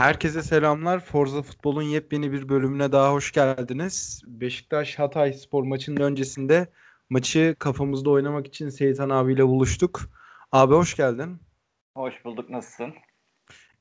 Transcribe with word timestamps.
Herkese 0.00 0.42
selamlar. 0.42 1.00
Forza 1.00 1.42
Futbol'un 1.42 1.82
yepyeni 1.82 2.32
bir 2.32 2.48
bölümüne 2.48 2.92
daha 2.92 3.12
hoş 3.12 3.32
geldiniz. 3.32 4.22
Beşiktaş 4.26 4.98
Hatay 4.98 5.32
spor 5.32 5.62
maçının 5.62 6.00
öncesinde 6.00 6.68
maçı 7.10 7.56
kafamızda 7.58 8.10
oynamak 8.10 8.46
için 8.46 8.68
Seyitan 8.68 9.10
abiyle 9.10 9.46
buluştuk. 9.46 10.00
Abi 10.52 10.74
hoş 10.74 10.96
geldin. 10.96 11.40
Hoş 11.94 12.24
bulduk. 12.24 12.50
Nasılsın? 12.50 12.94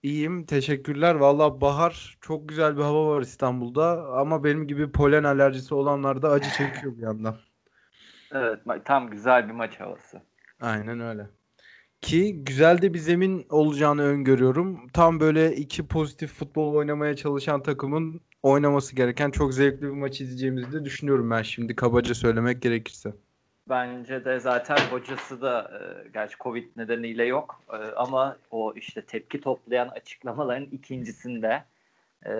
İyiyim. 0.04 0.45
Teşekkürler. 0.45 1.15
Valla 1.15 1.61
bahar 1.61 2.18
çok 2.21 2.49
güzel 2.49 2.77
bir 2.77 2.82
hava 2.82 3.07
var 3.07 3.21
İstanbul'da 3.21 4.07
ama 4.13 4.43
benim 4.43 4.68
gibi 4.68 4.91
polen 4.91 5.24
alerjisi 5.24 5.75
olanlar 5.75 6.21
da 6.21 6.29
acı 6.29 6.49
çekiyor 6.49 6.97
bir 6.97 7.01
yandan. 7.01 7.38
Evet. 8.32 8.60
Tam 8.86 9.10
güzel 9.10 9.47
bir 9.47 9.54
maç 9.54 9.79
havası. 9.79 10.21
Aynen 10.61 10.99
öyle. 10.99 11.39
Ki 12.02 12.44
güzel 12.44 12.82
de 12.82 12.94
bir 12.94 13.00
zemin 13.00 13.46
olacağını 13.50 14.04
öngörüyorum. 14.04 14.88
Tam 14.94 15.20
böyle 15.20 15.56
iki 15.56 15.88
pozitif 15.88 16.34
futbol 16.34 16.74
oynamaya 16.74 17.16
çalışan 17.16 17.64
takımın 17.64 18.22
oynaması 18.44 18.96
gereken 18.96 19.32
çok 19.32 19.54
zevkli 19.54 19.82
bir 19.82 19.89
maç 19.89 20.22
izleyeceğimizi 20.22 20.72
de 20.74 20.86
düşünüyorum 20.86 21.32
ben 21.32 21.42
şimdi 21.42 21.75
kabaca 21.75 22.14
söylemek 22.14 22.62
gerekirse. 22.62 23.14
Bence 23.70 24.25
de 24.25 24.39
zaten 24.39 24.78
hocası 24.92 25.42
da 25.42 25.72
e, 25.74 26.10
gerçi 26.10 26.38
Covid 26.39 26.68
nedeniyle 26.78 27.25
yok 27.25 27.62
e, 27.74 27.75
ama 27.75 28.38
o 28.52 28.74
işte 28.75 29.02
tepki 29.02 29.42
toplayan 29.42 29.88
açıklamaların 29.88 30.66
ikincisinde 30.72 31.64
e, 32.25 32.31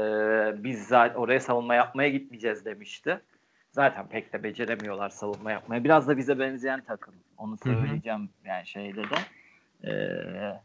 biz 0.64 0.88
zaten 0.88 1.16
oraya 1.16 1.40
savunma 1.40 1.76
yapmaya 1.76 2.10
gitmeyeceğiz 2.10 2.66
demişti. 2.66 3.20
Zaten 3.72 4.08
pek 4.10 4.34
de 4.34 4.44
beceremiyorlar 4.44 5.10
savunma 5.10 5.52
yapmaya. 5.52 5.84
Biraz 5.84 6.08
da 6.08 6.18
bize 6.18 6.40
benzeyen 6.40 6.82
takım. 6.82 7.14
Onu 7.38 7.58
söyleyeceğim 7.58 8.20
Hı-hı. 8.20 8.48
yani 8.48 8.68
şeyde 8.68 9.04
de. 9.04 9.16
Ee, 9.84 10.60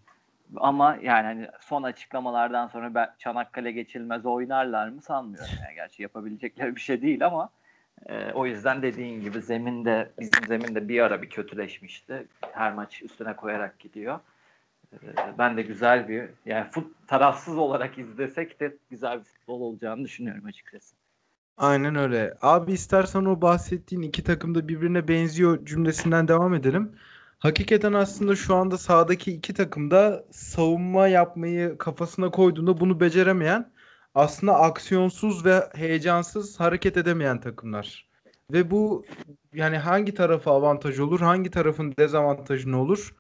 ama 0.57 0.99
yani 1.03 1.25
hani 1.27 1.49
son 1.61 1.83
açıklamalardan 1.83 2.69
sonra 2.69 2.95
ben 2.95 3.11
Çanakkale 3.19 3.73
geçilmez 3.73 4.27
oynarlar 4.27 4.89
mı 4.89 5.03
sanmıyorum. 5.03 5.55
Yani 5.65 5.75
gerçi 5.75 6.03
yapabilecekleri 6.03 6.77
bir 6.77 6.81
şey 6.81 7.03
değil 7.03 7.27
ama 7.27 7.51
e, 8.07 8.33
o 8.33 8.47
yüzden 8.47 8.83
dediğin 8.83 9.21
gibi 9.21 9.43
zeminde 9.43 10.11
bizim 10.21 10.47
zeminde 10.47 10.89
bir 10.89 11.01
ara 11.01 11.23
bir 11.23 11.31
kötüleşmişti. 11.31 12.27
Her 12.53 12.73
maç 12.73 13.03
üstüne 13.03 13.37
koyarak 13.37 13.79
gidiyor. 13.79 14.21
E, 14.93 14.99
ben 15.39 15.57
de 15.57 15.63
güzel 15.63 16.09
bir 16.09 16.29
yani 16.47 16.71
fut, 16.71 17.09
tarafsız 17.09 17.59
olarak 17.59 17.99
izlesek 17.99 18.61
de 18.61 18.77
güzel 18.91 19.19
bir 19.19 19.25
futbol 19.25 19.61
olacağını 19.61 20.05
düşünüyorum 20.05 20.45
açıkçası. 20.47 20.95
Aynen 21.57 21.95
öyle. 21.95 22.35
Abi 22.43 22.73
istersen 22.73 23.25
o 23.25 23.41
bahsettiğin 23.41 24.03
iki 24.03 24.25
takım 24.25 24.55
da 24.55 24.69
birbirine 24.69 25.09
benziyor 25.09 25.67
cümlesinden 25.67 26.29
devam 26.29 26.55
edelim. 26.55 26.93
Hakikaten 27.45 27.93
aslında 27.93 28.37
şu 28.37 28.55
anda 28.55 28.79
sahadaki 28.79 29.33
iki 29.33 29.55
takım 29.55 29.91
da 29.91 30.25
savunma 30.31 31.09
yapmayı 31.09 31.79
kafasına 31.79 32.31
koyduğunda 32.31 32.81
bunu 32.81 33.01
beceremeyen 33.01 33.73
aslında 34.15 34.55
aksiyonsuz 34.55 35.45
ve 35.45 35.69
heyecansız 35.75 36.61
hareket 36.61 36.97
edemeyen 36.97 37.41
takımlar. 37.41 38.09
Ve 38.53 38.71
bu 38.71 39.05
yani 39.55 39.79
hangi 39.79 40.15
tarafa 40.15 40.51
avantaj 40.51 40.99
olur, 40.99 41.21
hangi 41.21 41.51
tarafın 41.51 41.95
dezavantajı 41.99 42.73
ne 42.73 42.77
olur? 42.77 43.15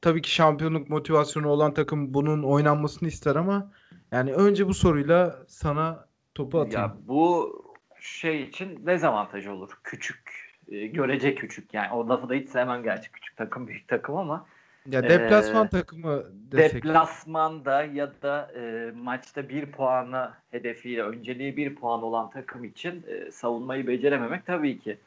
Tabii 0.00 0.22
ki 0.22 0.30
şampiyonluk 0.30 0.88
motivasyonu 0.88 1.48
olan 1.48 1.74
takım 1.74 2.14
bunun 2.14 2.42
oynanmasını 2.42 3.08
ister 3.08 3.36
ama 3.36 3.72
yani 4.10 4.32
önce 4.32 4.68
bu 4.68 4.74
soruyla 4.74 5.38
sana 5.48 6.08
topu 6.34 6.60
atayım. 6.60 6.80
Ya 6.80 6.96
bu 7.08 7.52
şey 8.00 8.42
için 8.42 8.86
dezavantaj 8.86 9.46
olur. 9.46 9.70
Küçük 9.84 10.31
e, 10.72 10.86
görece 10.86 11.34
küçük 11.34 11.74
yani 11.74 11.92
o 11.92 12.08
lafı 12.08 12.28
da 12.28 12.34
hiç 12.34 12.48
sevmem 12.48 12.82
gerçi 12.82 13.12
küçük 13.12 13.36
takım 13.36 13.68
büyük 13.68 13.88
takım 13.88 14.16
ama 14.16 14.46
ya 14.86 15.02
deplasman 15.02 15.66
e, 15.66 15.68
takımı 15.68 16.24
desek. 16.52 16.74
Deplasmanda 16.74 17.84
ya 17.84 18.12
da 18.22 18.52
e, 18.56 18.90
maçta 18.96 19.48
bir 19.48 19.66
puanı 19.66 20.30
hedefiyle 20.50 21.02
önceliği 21.02 21.56
bir 21.56 21.74
puan 21.74 22.02
olan 22.02 22.30
takım 22.30 22.64
için 22.64 23.04
e, 23.08 23.30
savunmayı 23.30 23.86
becerememek 23.86 24.46
tabii 24.46 24.78
ki 24.78 24.98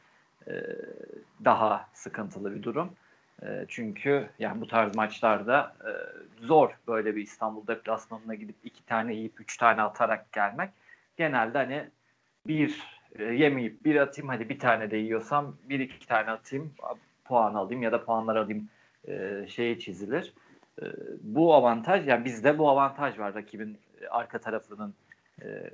e, 0.48 0.52
daha 1.44 1.88
sıkıntılı 1.92 2.54
bir 2.54 2.62
durum. 2.62 2.90
E, 3.42 3.64
çünkü 3.68 4.28
yani 4.38 4.60
bu 4.60 4.66
tarz 4.66 4.96
maçlarda 4.96 5.76
e, 5.80 5.90
zor 6.46 6.70
böyle 6.88 7.16
bir 7.16 7.22
İstanbul 7.22 7.66
deplasmanına 7.66 8.34
gidip 8.34 8.56
iki 8.64 8.86
tane 8.86 9.14
yiyip 9.14 9.40
üç 9.40 9.56
tane 9.56 9.82
atarak 9.82 10.32
gelmek. 10.32 10.70
Genelde 11.16 11.58
hani 11.58 11.84
bir 12.46 12.95
e, 13.18 13.24
yemeyip 13.24 13.84
bir 13.84 13.96
atayım. 13.96 14.28
Hadi 14.28 14.48
bir 14.48 14.58
tane 14.58 14.90
de 14.90 14.96
yiyorsam 14.96 15.56
bir 15.68 15.80
iki 15.80 16.06
tane 16.06 16.30
atayım. 16.30 16.72
Puan 17.24 17.54
alayım 17.54 17.82
ya 17.82 17.92
da 17.92 18.04
puanlar 18.04 18.36
alayım 18.36 18.68
e, 19.08 19.44
şeye 19.48 19.78
çizilir. 19.78 20.34
E, 20.82 20.84
bu 21.20 21.54
avantaj 21.54 22.08
yani 22.08 22.24
bizde 22.24 22.58
bu 22.58 22.70
avantaj 22.70 23.18
var 23.18 23.34
rakibin 23.34 23.78
arka 24.10 24.38
tarafının 24.38 24.94
e, 25.42 25.70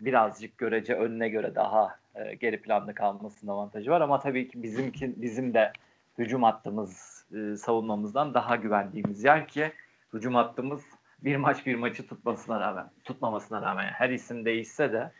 birazcık 0.00 0.58
görece 0.58 0.94
önüne 0.94 1.28
göre 1.28 1.54
daha 1.54 1.98
e, 2.14 2.34
geri 2.34 2.62
planda 2.62 2.94
kalmasının 2.94 3.52
avantajı 3.52 3.90
var. 3.90 4.00
Ama 4.00 4.20
tabii 4.20 4.48
ki 4.48 4.62
bizimki 4.62 5.22
bizim 5.22 5.54
de 5.54 5.72
hücum 6.18 6.42
hattımız 6.42 7.24
e, 7.34 7.56
savunmamızdan 7.56 8.34
daha 8.34 8.56
güvendiğimiz 8.56 9.24
yer 9.24 9.48
ki 9.48 9.72
hücum 10.14 10.34
hattımız 10.34 10.82
bir 11.24 11.36
maç 11.36 11.66
bir 11.66 11.74
maçı 11.74 12.06
tutmasına 12.06 12.60
rağmen 12.60 12.90
tutmamasına 13.04 13.62
rağmen 13.62 13.84
her 13.84 14.10
isim 14.10 14.44
değişse 14.44 14.92
de 14.92 15.10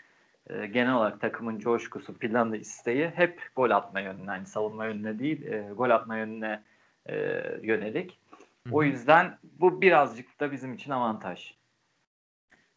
e, 0.52 0.66
genel 0.66 0.94
olarak 0.94 1.20
takımın 1.20 1.58
coşkusu, 1.58 2.18
planı, 2.18 2.56
isteği 2.56 3.08
hep 3.08 3.42
gol 3.56 3.70
atma 3.70 4.00
yönüne, 4.00 4.30
yani 4.30 4.46
savunma 4.46 4.86
yönüne 4.86 5.18
değil, 5.18 5.46
e, 5.46 5.70
gol 5.76 5.90
atma 5.90 6.16
yönüne 6.16 6.62
e, 7.06 7.16
yönelik. 7.62 8.18
Hı-hı. 8.66 8.74
O 8.74 8.82
yüzden 8.82 9.38
bu 9.60 9.82
birazcık 9.82 10.40
da 10.40 10.52
bizim 10.52 10.74
için 10.74 10.90
avantaj. 10.90 11.54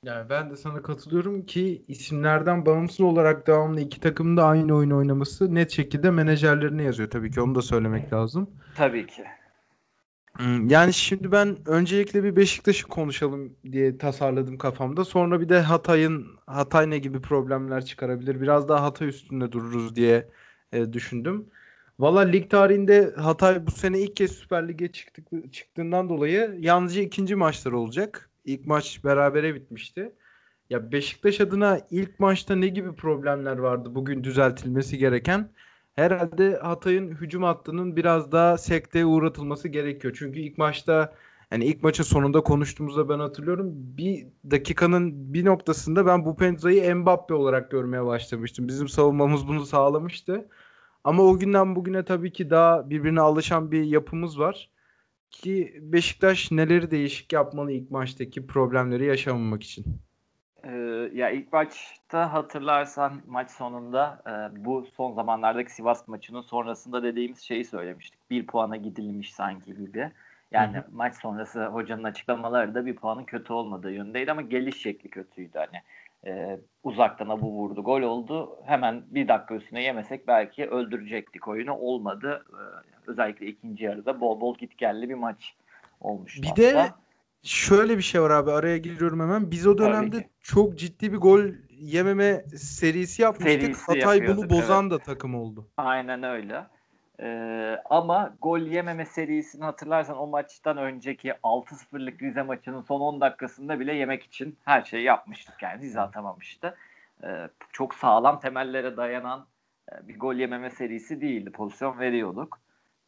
Yani 0.03 0.29
ben 0.29 0.49
de 0.49 0.55
sana 0.55 0.81
katılıyorum 0.81 1.45
ki 1.45 1.85
isimlerden 1.87 2.65
bağımsız 2.65 3.01
olarak 3.01 3.47
devamlı 3.47 3.81
iki 3.81 3.99
takımın 3.99 4.37
da 4.37 4.45
aynı 4.45 4.75
oyun 4.75 4.91
oynaması 4.91 5.55
net 5.55 5.71
şekilde 5.71 6.11
menajerlerine 6.11 6.83
yazıyor 6.83 7.09
tabii 7.09 7.31
ki 7.31 7.41
onu 7.41 7.55
da 7.55 7.61
söylemek 7.61 8.13
lazım. 8.13 8.49
Tabii 8.75 9.07
ki. 9.07 9.23
Hmm, 10.33 10.69
yani 10.69 10.93
şimdi 10.93 11.31
ben 11.31 11.57
öncelikle 11.69 12.23
bir 12.23 12.35
Beşiktaş'ı 12.35 12.87
konuşalım 12.87 13.57
diye 13.71 13.97
tasarladım 13.97 14.57
kafamda. 14.57 15.05
Sonra 15.05 15.41
bir 15.41 15.49
de 15.49 15.59
Hatay'ın 15.61 16.27
Hatay 16.47 16.89
ne 16.89 16.97
gibi 16.99 17.21
problemler 17.21 17.85
çıkarabilir? 17.85 18.41
Biraz 18.41 18.69
daha 18.69 18.83
Hatay 18.83 19.07
üstünde 19.07 19.51
dururuz 19.51 19.95
diye 19.95 20.29
e, 20.71 20.93
düşündüm. 20.93 21.49
Valla 21.99 22.19
lig 22.21 22.49
tarihinde 22.49 23.13
Hatay 23.17 23.67
bu 23.67 23.71
sene 23.71 23.99
ilk 23.99 24.15
kez 24.15 24.31
Süper 24.31 24.67
Lig'e 24.67 24.91
çıktık, 24.91 25.53
çıktığından 25.53 26.09
dolayı 26.09 26.57
yalnızca 26.59 27.01
ikinci 27.01 27.35
maçlar 27.35 27.71
olacak. 27.71 28.29
İlk 28.45 28.65
maç 28.67 29.03
berabere 29.03 29.55
bitmişti. 29.55 30.15
Ya 30.69 30.91
Beşiktaş 30.91 31.41
adına 31.41 31.79
ilk 31.91 32.19
maçta 32.19 32.55
ne 32.55 32.67
gibi 32.67 32.95
problemler 32.95 33.57
vardı 33.57 33.95
bugün 33.95 34.23
düzeltilmesi 34.23 34.97
gereken? 34.97 35.49
Herhalde 35.95 36.57
Hatay'ın 36.57 37.11
hücum 37.11 37.43
hattının 37.43 37.95
biraz 37.95 38.31
daha 38.31 38.57
sekteye 38.57 39.05
uğratılması 39.05 39.67
gerekiyor. 39.67 40.15
Çünkü 40.19 40.39
ilk 40.39 40.57
maçta 40.57 41.13
yani 41.51 41.65
ilk 41.65 41.83
maçın 41.83 42.03
sonunda 42.03 42.41
konuştuğumuzda 42.41 43.09
ben 43.09 43.19
hatırlıyorum. 43.19 43.69
Bir 43.73 44.27
dakikanın 44.51 45.33
bir 45.33 45.45
noktasında 45.45 46.05
ben 46.05 46.25
bu 46.25 46.35
Penza'yı 46.37 46.95
Mbappe 46.95 47.33
olarak 47.33 47.71
görmeye 47.71 48.05
başlamıştım. 48.05 48.67
Bizim 48.67 48.87
savunmamız 48.89 49.47
bunu 49.47 49.65
sağlamıştı. 49.65 50.49
Ama 51.03 51.23
o 51.23 51.39
günden 51.39 51.75
bugüne 51.75 52.05
tabii 52.05 52.33
ki 52.33 52.49
daha 52.49 52.89
birbirine 52.89 53.21
alışan 53.21 53.71
bir 53.71 53.83
yapımız 53.83 54.39
var. 54.39 54.69
Ki 55.31 55.79
Beşiktaş 55.81 56.51
neleri 56.51 56.91
değişik 56.91 57.33
yapmalı 57.33 57.71
ilk 57.71 57.91
maçtaki 57.91 58.47
problemleri 58.47 59.05
yaşamamak 59.05 59.63
için. 59.63 59.85
Ee, 60.67 61.09
ya 61.13 61.29
ilk 61.29 61.53
maçta 61.53 62.33
hatırlarsan 62.33 63.21
maç 63.27 63.51
sonunda 63.51 64.21
e, 64.27 64.65
bu 64.65 64.85
son 64.97 65.13
zamanlardaki 65.13 65.73
Sivas 65.73 66.07
maçının 66.07 66.41
sonrasında 66.41 67.03
dediğimiz 67.03 67.41
şeyi 67.41 67.65
söylemiştik. 67.65 68.29
Bir 68.29 68.47
puana 68.47 68.77
gidilmiş 68.77 69.33
sanki 69.33 69.75
gibi. 69.75 70.11
Yani 70.51 70.77
Hı-hı. 70.77 70.85
maç 70.91 71.15
sonrası 71.15 71.65
hocanın 71.65 72.03
açıklamaları 72.03 72.75
da 72.75 72.85
bir 72.85 72.95
puanın 72.95 73.23
kötü 73.23 73.53
olmadığı 73.53 73.91
yönündeydi 73.91 74.31
ama 74.31 74.41
geliş 74.41 74.81
şekli 74.81 75.09
kötüydü. 75.09 75.57
Hani 75.57 75.81
e, 76.25 76.59
uzaktan 76.83 77.41
bu 77.41 77.51
vurdu 77.51 77.83
gol 77.83 78.01
oldu. 78.01 78.57
Hemen 78.65 79.03
bir 79.07 79.27
dakika 79.27 79.55
üstüne 79.55 79.83
yemesek 79.83 80.27
belki 80.27 80.69
öldürecektik 80.69 81.47
oyunu. 81.47 81.73
Olmadı. 81.73 82.45
E, 82.49 82.61
özellikle 83.11 83.45
ikinci 83.45 83.83
yarıda 83.83 84.21
bol 84.21 84.41
bol 84.41 84.57
git 84.57 84.77
geldi 84.77 85.09
bir 85.09 85.15
maç 85.15 85.55
olmuştu. 86.01 86.41
Bir 86.41 86.47
hatta. 86.47 86.61
de 86.61 86.91
şöyle 87.43 87.97
bir 87.97 88.03
şey 88.03 88.21
var 88.21 88.29
abi 88.29 88.51
araya 88.51 88.77
giriyorum 88.77 89.19
hemen. 89.19 89.51
Biz 89.51 89.67
o 89.67 89.77
dönemde 89.77 90.29
çok 90.41 90.77
ciddi 90.77 91.13
bir 91.13 91.17
gol 91.17 91.41
yememe 91.69 92.45
serisi 92.57 93.21
yapmıştık. 93.21 93.61
Serisi 93.61 93.85
Hatay 93.85 94.27
bunu 94.27 94.49
bozan 94.49 94.83
evet. 94.83 94.91
da 94.91 94.99
takım 94.99 95.35
oldu. 95.35 95.67
Aynen 95.77 96.23
öyle. 96.23 96.65
Ee, 97.19 97.77
ama 97.89 98.35
gol 98.41 98.59
yememe 98.59 99.05
serisini 99.05 99.63
hatırlarsan 99.63 100.17
o 100.17 100.27
maçtan 100.27 100.77
önceki 100.77 101.29
6-0'lık 101.29 102.21
Rize 102.21 102.41
maçının 102.41 102.81
son 102.81 103.01
10 103.01 103.21
dakikasında 103.21 103.79
bile 103.79 103.93
yemek 103.93 104.23
için 104.23 104.57
her 104.65 104.83
şeyi 104.83 105.03
yapmıştık. 105.03 105.55
Yani 105.61 105.81
Rize 105.81 106.01
atamamıştı. 106.01 106.75
Ee, 107.23 107.49
çok 107.71 107.95
sağlam 107.95 108.39
temellere 108.39 108.97
dayanan 108.97 109.45
e, 109.91 110.07
bir 110.07 110.19
gol 110.19 110.35
yememe 110.35 110.69
serisi 110.69 111.21
değildi. 111.21 111.51
Pozisyon 111.51 111.99
veriyorduk. 111.99 112.59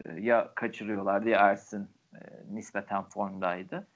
Ee, 0.06 0.12
ya 0.20 0.52
kaçırıyorlardı 0.56 1.30
ya 1.30 1.40
Ersin 1.40 1.90
e, 2.14 2.20
nispeten 2.52 3.04
formdaydı. 3.04 3.88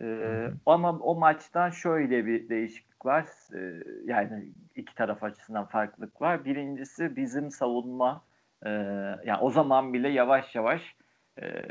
Ee, 0.00 0.50
ama 0.66 0.98
o 0.98 1.14
maçtan 1.14 1.70
şöyle 1.70 2.26
bir 2.26 2.48
değişiklik 2.48 3.06
var. 3.06 3.26
Ee, 3.54 3.82
yani 4.04 4.52
iki 4.74 4.94
taraf 4.94 5.22
açısından 5.22 5.64
farklılık 5.64 6.20
var. 6.20 6.44
Birincisi 6.44 7.16
bizim 7.16 7.50
savunma 7.50 8.24
e, 8.62 8.70
yani 9.24 9.38
o 9.40 9.50
zaman 9.50 9.92
bile 9.92 10.08
yavaş 10.08 10.54
yavaş 10.54 10.96
e, 11.42 11.62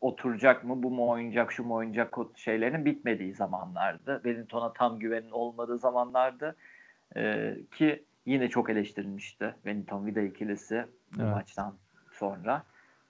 oturacak 0.00 0.64
mı, 0.64 0.82
bu 0.82 0.90
mu 0.90 1.08
oynayacak, 1.08 1.52
şu 1.52 1.64
mu 1.64 1.74
oynayacak 1.74 2.16
şeylerin 2.36 2.84
bitmediği 2.84 3.34
zamanlardı. 3.34 4.14
Wellington'a 4.14 4.72
tam 4.72 4.98
güvenin 4.98 5.30
olmadığı 5.30 5.78
zamanlardı. 5.78 6.56
E, 7.16 7.54
ki 7.74 8.04
yine 8.26 8.48
çok 8.48 8.70
eleştirilmişti 8.70 9.54
Wellington 9.54 10.06
Vida 10.06 10.20
ikilisi 10.20 10.86
bu 11.16 11.22
evet. 11.22 11.34
maçtan 11.34 11.74
sonra. 12.12 12.62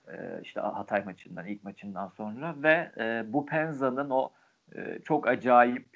E, 0.09 0.41
işte 0.43 0.61
Hatay 0.61 1.05
maçından, 1.05 1.47
ilk 1.47 1.65
maçından 1.65 2.09
sonra 2.09 2.55
ve 2.63 2.91
e, 2.99 3.25
bu 3.33 3.47
Penza'nın 3.47 4.11
o 4.11 4.31
e, 4.75 4.99
çok 5.05 5.29
acayip 5.29 5.87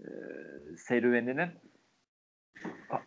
e, 0.00 0.08
serüveninin 0.76 1.50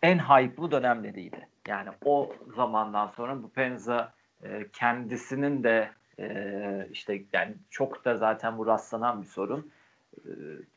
en 0.02 0.18
hype'lı 0.18 0.70
dönemleriydi. 0.70 1.48
Yani 1.68 1.88
o 2.04 2.32
zamandan 2.56 3.06
sonra 3.06 3.42
bu 3.42 3.50
Penza 3.50 4.12
e, 4.44 4.66
kendisinin 4.72 5.64
de 5.64 5.90
e, 6.18 6.88
işte 6.92 7.22
yani 7.32 7.54
çok 7.70 8.04
da 8.04 8.16
zaten 8.16 8.58
bu 8.58 8.66
rastlanan 8.66 9.22
bir 9.22 9.26
sorun. 9.26 9.70
E, 10.16 10.30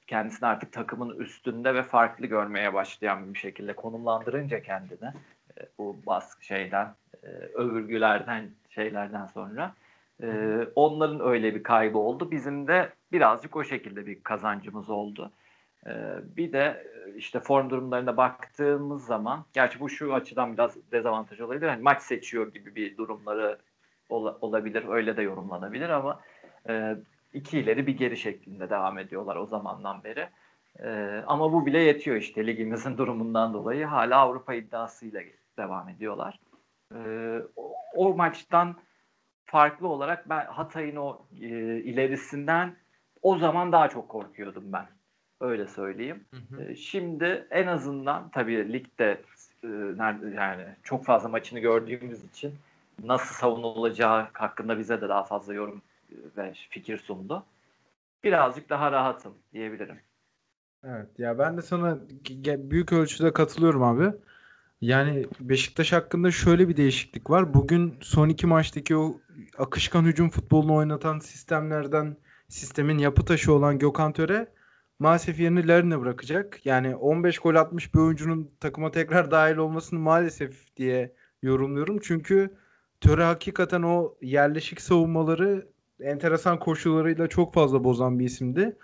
kendisini 0.07 0.47
artık 0.49 0.71
takımın 0.71 1.19
üstünde 1.19 1.75
ve 1.75 1.83
farklı 1.83 2.27
görmeye 2.27 2.73
başlayan 2.73 3.33
bir 3.33 3.39
şekilde 3.39 3.73
konumlandırınca 3.73 4.61
kendini 4.61 5.13
e, 5.57 5.61
bu 5.77 5.97
baskı 6.05 6.45
şeyden, 6.45 6.95
e, 7.23 7.27
övürgülerden, 7.53 8.49
şeylerden 8.69 9.25
sonra 9.25 9.73
e, 10.23 10.57
onların 10.75 11.19
öyle 11.19 11.55
bir 11.55 11.63
kaybı 11.63 11.97
oldu. 11.97 12.31
Bizim 12.31 12.67
de 12.67 12.89
birazcık 13.13 13.55
o 13.55 13.63
şekilde 13.63 14.05
bir 14.05 14.23
kazancımız 14.23 14.89
oldu. 14.89 15.31
E, 15.85 15.91
bir 16.37 16.53
de 16.53 16.87
işte 17.15 17.39
form 17.39 17.69
durumlarına 17.69 18.17
baktığımız 18.17 19.05
zaman, 19.05 19.45
gerçi 19.53 19.79
bu 19.79 19.89
şu 19.89 20.13
açıdan 20.13 20.53
biraz 20.53 20.91
dezavantaj 20.91 21.41
olabilir. 21.41 21.67
Hani 21.67 21.81
maç 21.81 22.01
seçiyor 22.01 22.53
gibi 22.53 22.75
bir 22.75 22.97
durumları 22.97 23.57
ol, 24.09 24.33
olabilir, 24.41 24.85
öyle 24.89 25.17
de 25.17 25.21
yorumlanabilir 25.21 25.89
ama 25.89 26.19
e, 26.69 26.95
iki 27.33 27.59
ileri 27.59 27.87
bir 27.87 27.97
geri 27.97 28.17
şeklinde 28.17 28.69
devam 28.69 28.97
ediyorlar 28.97 29.35
o 29.35 29.45
zamandan 29.45 30.03
beri. 30.03 30.29
E, 30.79 31.23
ama 31.27 31.53
bu 31.53 31.65
bile 31.65 31.79
yetiyor 31.79 32.17
işte 32.17 32.47
ligimizin 32.47 32.97
durumundan 32.97 33.53
dolayı 33.53 33.85
hala 33.85 34.17
Avrupa 34.17 34.53
iddiasıyla 34.53 35.21
devam 35.57 35.89
ediyorlar. 35.89 36.39
E, 36.95 36.99
o, 37.95 38.13
maçtan 38.15 38.75
farklı 39.45 39.87
olarak 39.87 40.29
ben 40.29 40.45
Hatay'ın 40.45 40.95
o 40.95 41.21
e, 41.41 41.47
ilerisinden 41.77 42.75
o 43.23 43.37
zaman 43.37 43.71
daha 43.71 43.89
çok 43.89 44.09
korkuyordum 44.09 44.63
ben. 44.73 44.87
Öyle 45.41 45.67
söyleyeyim. 45.67 46.23
Hı 46.31 46.55
hı. 46.55 46.63
E, 46.63 46.75
şimdi 46.75 47.47
en 47.51 47.67
azından 47.67 48.29
tabii 48.29 48.73
ligde 48.73 49.21
e, 49.63 49.67
nerede 49.97 50.35
yani 50.35 50.65
çok 50.83 51.05
fazla 51.05 51.29
maçını 51.29 51.59
gördüğümüz 51.59 52.23
için 52.23 52.53
nasıl 53.03 53.35
savunulacağı 53.35 54.27
hakkında 54.33 54.79
bize 54.79 55.01
de 55.01 55.09
daha 55.09 55.23
fazla 55.23 55.53
yorum 55.53 55.81
e, 56.11 56.15
ve 56.37 56.53
fikir 56.69 56.97
sundu. 56.97 57.43
Birazcık 58.23 58.69
daha 58.69 58.91
rahatım 58.91 59.33
diyebilirim. 59.53 59.99
Evet 60.83 61.19
ya 61.19 61.39
ben 61.39 61.57
de 61.57 61.61
sana 61.61 61.97
büyük 62.45 62.93
ölçüde 62.93 63.33
katılıyorum 63.33 63.83
abi. 63.83 64.13
Yani 64.81 65.25
Beşiktaş 65.39 65.93
hakkında 65.93 66.31
şöyle 66.31 66.69
bir 66.69 66.77
değişiklik 66.77 67.29
var. 67.29 67.53
Bugün 67.53 67.95
son 68.01 68.29
iki 68.29 68.47
maçtaki 68.47 68.95
o 68.95 69.19
akışkan 69.57 70.03
hücum 70.03 70.29
futbolunu 70.29 70.75
oynatan 70.75 71.19
sistemlerden 71.19 72.17
sistemin 72.53 72.97
yapı 72.97 73.25
taşı 73.25 73.53
olan 73.53 73.79
Gökhan 73.79 74.13
Töre 74.13 74.47
maalesef 74.99 75.39
yerini 75.39 75.67
Larin'e 75.67 76.01
bırakacak. 76.01 76.65
Yani 76.65 76.95
15 76.95 77.39
gol 77.39 77.55
atmış 77.55 77.93
bir 77.93 77.99
oyuncunun 77.99 78.51
takıma 78.59 78.91
tekrar 78.91 79.31
dahil 79.31 79.57
olmasını 79.57 79.99
maalesef 79.99 80.75
diye 80.77 81.13
yorumluyorum. 81.41 81.99
Çünkü 82.03 82.55
Töre 83.01 83.23
hakikaten 83.23 83.81
o 83.81 84.15
yerleşik 84.21 84.81
savunmaları 84.81 85.67
enteresan 85.99 86.59
koşullarıyla 86.59 87.27
çok 87.27 87.53
fazla 87.53 87.83
bozan 87.83 88.19
bir 88.19 88.25
isimdi. 88.25 88.77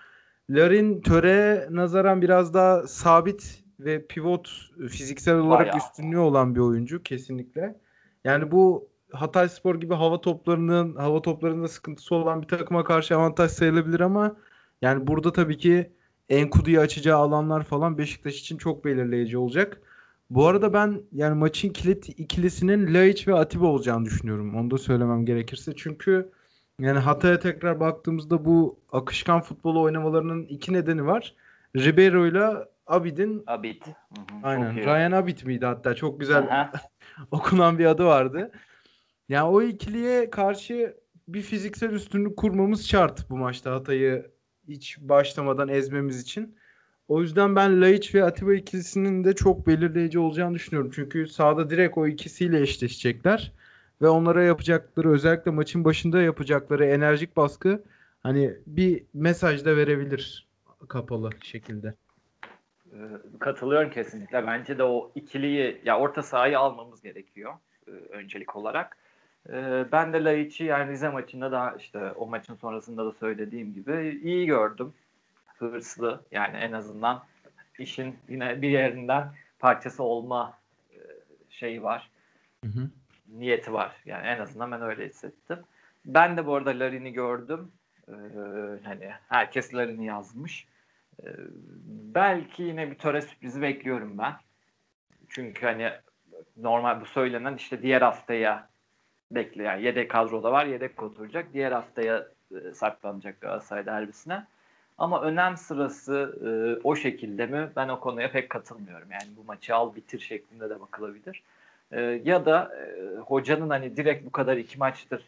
Larin 0.49 1.01
Töre 1.01 1.67
nazaran 1.69 2.21
biraz 2.21 2.53
daha 2.53 2.87
sabit 2.87 3.63
ve 3.79 4.05
pivot 4.07 4.71
fiziksel 4.89 5.35
olarak 5.35 5.67
Bayağı. 5.67 5.77
üstünlüğü 5.77 6.17
olan 6.17 6.55
bir 6.55 6.59
oyuncu 6.59 7.03
kesinlikle. 7.03 7.79
Yani 8.23 8.51
bu 8.51 8.88
Hatay 9.11 9.49
Spor 9.49 9.75
gibi 9.75 9.93
hava 9.93 10.21
toplarının 10.21 10.95
hava 10.95 11.21
toplarında 11.21 11.67
sıkıntısı 11.67 12.15
olan 12.15 12.41
bir 12.41 12.47
takıma 12.47 12.83
karşı 12.83 13.15
avantaj 13.15 13.51
sayılabilir 13.51 13.99
ama 13.99 14.35
yani 14.81 15.07
burada 15.07 15.33
tabii 15.33 15.57
ki 15.57 15.91
Enkudu'yu 16.29 16.79
açacağı 16.79 17.17
alanlar 17.17 17.63
falan 17.63 17.97
Beşiktaş 17.97 18.39
için 18.39 18.57
çok 18.57 18.85
belirleyici 18.85 19.37
olacak. 19.37 19.81
Bu 20.29 20.47
arada 20.47 20.73
ben 20.73 21.01
yani 21.11 21.35
maçın 21.35 21.69
kilit 21.69 22.19
ikilisinin 22.19 22.93
Laiç 22.93 23.27
ve 23.27 23.35
Atiba 23.35 23.65
olacağını 23.65 24.05
düşünüyorum. 24.05 24.55
Onu 24.55 24.71
da 24.71 24.77
söylemem 24.77 25.25
gerekirse. 25.25 25.73
Çünkü 25.75 26.31
yani 26.79 26.99
Hatay'a 26.99 27.39
tekrar 27.39 27.79
baktığımızda 27.79 28.45
bu 28.45 28.79
akışkan 28.91 29.41
futbolu 29.41 29.81
oynamalarının 29.81 30.43
iki 30.45 30.73
nedeni 30.73 31.05
var. 31.05 31.35
Ribeiro 31.75 32.27
ile 32.27 32.49
Abid'in 32.87 33.43
Abid. 33.47 33.81
Aynen. 34.43 34.75
Ryan 34.75 35.11
Abid 35.11 35.45
miydi 35.45 35.65
hatta? 35.65 35.95
Çok 35.95 36.19
güzel 36.19 36.69
okunan 37.31 37.79
bir 37.79 37.85
adı 37.85 38.05
vardı. 38.05 38.51
Yani 39.29 39.49
o 39.49 39.61
ikiliye 39.61 40.29
karşı 40.29 40.97
bir 41.27 41.41
fiziksel 41.41 41.89
üstünlük 41.89 42.37
kurmamız 42.37 42.87
şart 42.87 43.29
bu 43.29 43.37
maçta 43.37 43.71
Hatay'ı 43.71 44.31
hiç 44.67 44.97
başlamadan 45.01 45.67
ezmemiz 45.67 46.21
için. 46.21 46.55
O 47.07 47.21
yüzden 47.21 47.55
ben 47.55 47.81
Laiç 47.81 48.15
ve 48.15 48.23
Atiba 48.23 48.53
ikilisinin 48.53 49.23
de 49.23 49.35
çok 49.35 49.67
belirleyici 49.67 50.19
olacağını 50.19 50.55
düşünüyorum. 50.55 50.91
Çünkü 50.95 51.27
sahada 51.27 51.69
direkt 51.69 51.97
o 51.97 52.07
ikisiyle 52.07 52.61
eşleşecekler. 52.61 53.53
Ve 54.01 54.07
onlara 54.07 54.43
yapacakları 54.43 55.11
özellikle 55.11 55.51
maçın 55.51 55.85
başında 55.85 56.21
yapacakları 56.21 56.85
enerjik 56.85 57.37
baskı 57.37 57.83
hani 58.23 58.53
bir 58.67 59.03
mesaj 59.13 59.65
da 59.65 59.77
verebilir 59.77 60.47
kapalı 60.87 61.29
şekilde. 61.43 61.93
Ee, 62.93 62.97
katılıyorum 63.39 63.91
kesinlikle. 63.91 64.47
Bence 64.47 64.77
de 64.77 64.83
o 64.83 65.11
ikiliyi 65.15 65.81
ya 65.85 65.99
orta 65.99 66.23
sahayı 66.23 66.59
almamız 66.59 67.01
gerekiyor 67.01 67.53
e, 67.87 67.91
öncelik 67.91 68.55
olarak. 68.55 68.97
Ee, 69.51 69.85
ben 69.91 70.13
de 70.13 70.23
Laiç'i 70.23 70.63
yani 70.63 70.91
Rize 70.91 71.09
maçında 71.09 71.51
da 71.51 71.75
işte 71.79 72.11
o 72.11 72.27
maçın 72.27 72.55
sonrasında 72.55 73.05
da 73.05 73.11
söylediğim 73.11 73.73
gibi 73.73 74.19
iyi 74.23 74.45
gördüm. 74.45 74.93
Hırslı 75.57 76.25
yani 76.31 76.57
en 76.57 76.71
azından 76.71 77.23
işin 77.79 78.15
yine 78.29 78.61
bir 78.61 78.69
yerinden 78.69 79.33
parçası 79.59 80.03
olma 80.03 80.57
e, 80.91 80.97
şeyi 81.49 81.83
var. 81.83 82.09
Hı 82.63 82.69
hı. 82.69 82.89
Niyeti 83.27 83.73
var. 83.73 83.95
Yani 84.05 84.27
en 84.27 84.39
azından 84.39 84.71
ben 84.71 84.81
öyle 84.81 85.07
hissettim. 85.07 85.59
Ben 86.05 86.37
de 86.37 86.45
bu 86.45 86.55
arada 86.55 86.69
Larin'i 86.69 87.13
gördüm. 87.13 87.71
Ee, 88.07 88.13
hani 88.83 89.11
herkes 89.29 89.73
Larin'i 89.73 90.05
yazmış. 90.05 90.67
Ee, 91.23 91.27
belki 92.15 92.63
yine 92.63 92.91
bir 92.91 92.95
töre 92.95 93.21
sürprizi 93.21 93.61
bekliyorum 93.61 94.17
ben. 94.17 94.33
Çünkü 95.29 95.65
hani 95.65 95.91
normal 96.57 97.01
bu 97.01 97.05
söylenen 97.05 97.55
işte 97.55 97.81
diğer 97.81 98.01
haftaya 98.01 98.69
bekle 99.31 99.63
yani 99.63 99.83
yedek 99.83 100.11
kadroda 100.11 100.51
var 100.51 100.65
yedek 100.65 101.03
oturacak. 101.03 101.53
Diğer 101.53 101.71
haftaya 101.71 102.27
e, 102.51 102.73
saklanacak 102.73 103.41
Galatasaray 103.41 103.85
derbisine. 103.85 104.45
Ama 104.97 105.21
önem 105.21 105.57
sırası 105.57 106.39
e, 106.45 106.49
o 106.83 106.95
şekilde 106.95 107.45
mi? 107.45 107.69
Ben 107.75 107.89
o 107.89 107.99
konuya 107.99 108.31
pek 108.31 108.49
katılmıyorum. 108.49 109.11
Yani 109.11 109.27
bu 109.37 109.43
maçı 109.43 109.75
al 109.75 109.95
bitir 109.95 110.19
şeklinde 110.19 110.69
de 110.69 110.79
bakılabilir. 110.79 111.43
E, 111.91 112.01
ya 112.01 112.45
da 112.45 112.71
e, 112.75 113.17
hocanın 113.19 113.69
hani 113.69 113.97
direkt 113.97 114.25
bu 114.25 114.31
kadar 114.31 114.57
iki 114.57 114.79
maçtır 114.79 115.23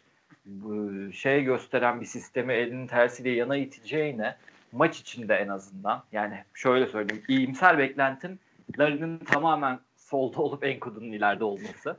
bu 0.46 0.92
şey 1.12 1.44
gösteren 1.44 2.00
bir 2.00 2.06
sistemi 2.06 2.52
elinin 2.52 2.86
tersiyle 2.86 3.30
yana 3.30 3.56
iteceğine 3.56 4.36
maç 4.72 5.00
içinde 5.00 5.34
en 5.34 5.48
azından 5.48 6.02
yani 6.12 6.44
şöyle 6.54 6.86
söyleyeyim 6.86 7.24
iyimser 7.28 7.78
beklentim 7.78 8.38
Larin'in 8.78 9.18
tamamen 9.18 9.78
solda 9.96 10.42
olup 10.42 10.64
Enkudu'nun 10.64 11.12
ileride 11.12 11.44
olması. 11.44 11.96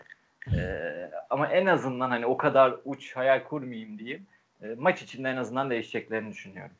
Ee, 0.55 1.11
ama 1.29 1.47
en 1.47 1.65
azından 1.65 2.09
hani 2.09 2.25
o 2.25 2.37
kadar 2.37 2.75
uç 2.85 3.15
hayal 3.15 3.43
kurmayayım 3.43 3.99
diyeyim. 3.99 4.25
E, 4.61 4.67
maç 4.77 5.01
içinde 5.01 5.29
en 5.29 5.37
azından 5.37 5.69
değişeceklerini 5.69 6.31
düşünüyorum. 6.31 6.75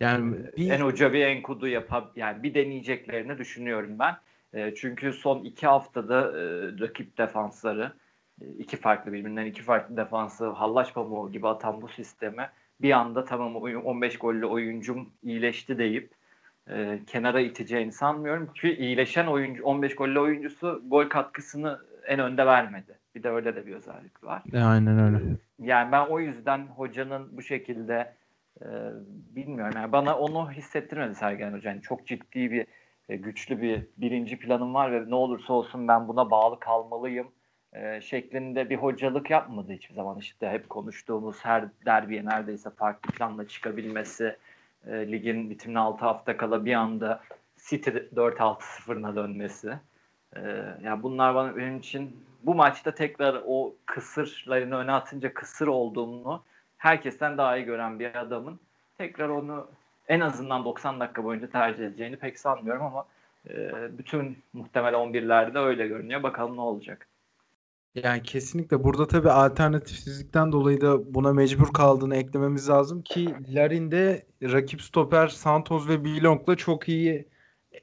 Yani 0.00 0.36
ee, 0.36 0.56
bir... 0.56 0.70
en 0.70 0.80
hoca 0.80 1.12
bir 1.12 1.26
Enkudu 1.26 1.68
yapab 1.68 2.04
yani 2.16 2.42
bir 2.42 2.54
deneyeceklerini 2.54 3.38
düşünüyorum 3.38 3.98
ben. 3.98 4.16
E, 4.54 4.74
çünkü 4.74 5.12
son 5.12 5.44
iki 5.44 5.66
haftada 5.66 6.20
e, 6.20 6.42
rakip 6.80 7.18
defansları 7.18 7.92
e, 8.42 8.46
iki 8.48 8.76
farklı 8.76 9.12
birbirinden 9.12 9.46
iki 9.46 9.62
farklı 9.62 9.96
defansı 9.96 10.46
hallaç 10.46 10.94
pamuğu 10.94 11.32
gibi 11.32 11.48
atan 11.48 11.82
bu 11.82 11.88
sisteme 11.88 12.50
bir 12.80 12.90
anda 12.90 13.24
tamam 13.24 13.56
15 13.56 14.18
gollü 14.18 14.46
oyuncum 14.46 15.10
iyileşti 15.22 15.78
deyip 15.78 16.10
e, 16.70 17.00
kenara 17.06 17.40
iteceğini 17.40 17.92
sanmıyorum. 17.92 18.50
Çünkü 18.54 18.76
iyileşen 18.76 19.26
oyuncu 19.26 19.64
15 19.64 19.94
gollü 19.96 20.18
oyuncusu 20.18 20.82
gol 20.86 21.08
katkısını 21.08 21.78
en 22.06 22.18
önde 22.18 22.46
vermedi. 22.46 22.98
Bir 23.14 23.22
de 23.22 23.30
öyle 23.30 23.56
de 23.56 23.66
bir 23.66 23.74
özellik 23.74 24.24
var. 24.24 24.42
E, 24.52 24.60
aynen 24.60 24.98
öyle. 24.98 25.24
Yani 25.58 25.92
ben 25.92 26.06
o 26.06 26.20
yüzden 26.20 26.66
hocanın 26.66 27.36
bu 27.36 27.42
şekilde 27.42 28.14
e, 28.60 28.66
bilmiyorum. 29.36 29.74
Yani 29.76 29.92
bana 29.92 30.18
onu 30.18 30.50
hissettirmedi 30.50 31.14
Sergen 31.14 31.52
Hoca. 31.52 31.70
Yani 31.70 31.82
çok 31.82 32.06
ciddi 32.06 32.52
bir 32.52 32.66
e, 33.08 33.16
güçlü 33.16 33.62
bir 33.62 33.86
birinci 33.96 34.38
planım 34.38 34.74
var 34.74 34.92
ve 34.92 35.10
ne 35.10 35.14
olursa 35.14 35.52
olsun 35.52 35.88
ben 35.88 36.08
buna 36.08 36.30
bağlı 36.30 36.60
kalmalıyım 36.60 37.32
e, 37.72 38.00
şeklinde 38.00 38.70
bir 38.70 38.76
hocalık 38.76 39.30
yapmadı 39.30 39.72
hiçbir 39.72 39.94
zaman. 39.94 40.18
İşte 40.18 40.50
hep 40.50 40.70
konuştuğumuz 40.70 41.44
her 41.44 41.64
derbiye 41.86 42.24
neredeyse 42.24 42.70
farklı 42.70 43.12
planla 43.12 43.48
çıkabilmesi, 43.48 44.36
e, 44.86 45.12
ligin 45.12 45.50
bitimine 45.50 45.78
6 45.78 46.04
hafta 46.04 46.36
kala 46.36 46.64
bir 46.64 46.74
anda 46.74 47.20
City 47.56 47.90
4-6-0'ına 47.90 49.16
dönmesi. 49.16 49.78
E, 50.36 50.40
yani 50.84 51.02
bunlar 51.02 51.34
bana 51.34 51.56
benim 51.56 51.76
için 51.76 52.16
bu 52.42 52.54
maçta 52.54 52.94
tekrar 52.94 53.42
o 53.46 53.74
kısırlarını 53.86 54.76
öne 54.76 54.92
atınca 54.92 55.34
kısır 55.34 55.66
olduğunu 55.66 56.42
herkesten 56.78 57.38
daha 57.38 57.56
iyi 57.56 57.64
gören 57.64 57.98
bir 57.98 58.14
adamın 58.14 58.60
tekrar 58.98 59.28
onu 59.28 59.66
en 60.08 60.20
azından 60.20 60.64
90 60.64 61.00
dakika 61.00 61.24
boyunca 61.24 61.50
tercih 61.50 61.86
edeceğini 61.86 62.16
pek 62.16 62.38
sanmıyorum 62.38 62.82
ama 62.82 63.06
e, 63.50 63.72
bütün 63.98 64.38
muhtemel 64.52 64.94
11'lerde 64.94 65.58
öyle 65.58 65.86
görünüyor. 65.86 66.22
Bakalım 66.22 66.56
ne 66.56 66.60
olacak. 66.60 67.06
Yani 67.94 68.22
kesinlikle 68.22 68.84
burada 68.84 69.08
tabii 69.08 69.30
alternatifsizlikten 69.30 70.52
dolayı 70.52 70.80
da 70.80 71.14
buna 71.14 71.32
mecbur 71.32 71.72
kaldığını 71.72 72.16
eklememiz 72.16 72.68
lazım 72.68 73.02
ki 73.02 73.34
Larin'de 73.48 74.26
rakip 74.42 74.82
stoper 74.82 75.28
Santos 75.28 75.88
ve 75.88 76.04
Bilong'la 76.04 76.56
çok 76.56 76.88
iyi 76.88 77.31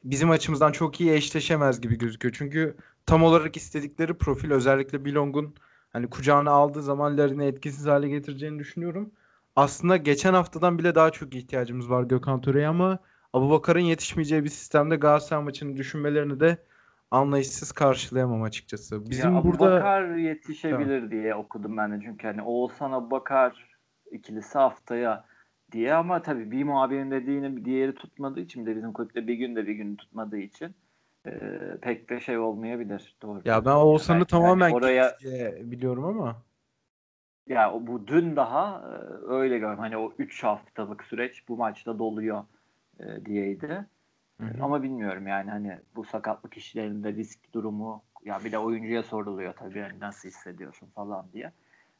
bizim 0.03 0.29
açımızdan 0.31 0.71
çok 0.71 1.01
iyi 1.01 1.11
eşleşemez 1.11 1.81
gibi 1.81 1.97
gözüküyor. 1.97 2.35
Çünkü 2.37 2.77
tam 3.05 3.23
olarak 3.23 3.57
istedikleri 3.57 4.13
profil 4.13 4.51
özellikle 4.51 5.05
Bilong'un 5.05 5.55
hani 5.89 6.09
kucağına 6.09 6.51
aldığı 6.51 6.83
zaman 6.83 7.17
Larin'i 7.17 7.45
etkisiz 7.45 7.85
hale 7.85 8.09
getireceğini 8.09 8.59
düşünüyorum. 8.59 9.11
Aslında 9.55 9.97
geçen 9.97 10.33
haftadan 10.33 10.79
bile 10.79 10.95
daha 10.95 11.09
çok 11.09 11.35
ihtiyacımız 11.35 11.89
var 11.89 12.03
Gökhan 12.03 12.41
Töre'ye 12.41 12.67
ama 12.67 12.99
Abubakar'ın 13.33 13.79
yetişmeyeceği 13.79 14.43
bir 14.43 14.49
sistemde 14.49 14.95
Galatasaray 14.95 15.43
maçını 15.43 15.77
düşünmelerini 15.77 16.39
de 16.39 16.57
anlayışsız 17.11 17.71
karşılayamam 17.71 18.43
açıkçası. 18.43 19.09
Bizim 19.09 19.35
ya, 19.35 19.43
burada 19.43 19.59
Bakar 19.59 20.15
yetişebilir 20.15 20.97
tamam. 20.99 21.11
diye 21.11 21.35
okudum 21.35 21.77
ben 21.77 21.91
de 21.91 21.99
çünkü 22.03 22.27
hani 22.27 22.41
Oğuzhan 22.41 23.11
Bakar 23.11 23.77
ikilisi 24.11 24.57
haftaya 24.57 25.25
diye 25.71 25.93
ama 25.93 26.21
tabii 26.21 26.51
bir 26.51 26.63
muhabirin 26.63 27.11
dediğini 27.11 27.65
diğeri 27.65 27.95
tutmadığı 27.95 28.39
için 28.39 28.65
de 28.65 28.75
bizim 28.75 28.93
kulüpte 28.93 29.27
bir 29.27 29.33
gün 29.33 29.55
de 29.55 29.67
bir 29.67 29.73
gün 29.73 29.95
tutmadığı 29.95 30.37
için 30.37 30.75
e, 31.25 31.31
pek 31.81 32.09
de 32.09 32.19
şey 32.19 32.37
olmayabilir. 32.37 33.15
Doğru. 33.21 33.41
Ya 33.45 33.65
ben 33.65 33.71
Oğuzhan'ı 33.71 34.25
tamamen 34.25 34.69
yani 34.69 34.75
oraya 34.75 35.17
biliyorum 35.71 36.05
ama 36.05 36.35
ya 37.47 37.73
bu 37.87 38.07
dün 38.07 38.35
daha 38.35 38.83
öyle 39.27 39.59
gördüm. 39.59 39.79
Hani 39.79 39.97
o 39.97 40.13
3 40.17 40.43
haftalık 40.43 41.03
süreç 41.03 41.47
bu 41.47 41.57
maçta 41.57 41.99
doluyor 41.99 42.43
e, 42.99 43.25
diyeydi. 43.25 43.85
Hı 44.41 44.45
hı. 44.45 44.63
Ama 44.63 44.83
bilmiyorum 44.83 45.27
yani 45.27 45.49
hani 45.49 45.77
bu 45.95 46.03
sakatlık 46.05 46.57
işlerinde 46.57 47.13
risk 47.13 47.53
durumu 47.53 48.03
ya 48.25 48.39
bir 48.45 48.51
de 48.51 48.57
oyuncuya 48.57 49.03
soruluyor 49.03 49.53
tabii 49.53 49.79
yani 49.79 49.99
nasıl 49.99 50.29
hissediyorsun 50.29 50.87
falan 50.95 51.25
diye. 51.33 51.51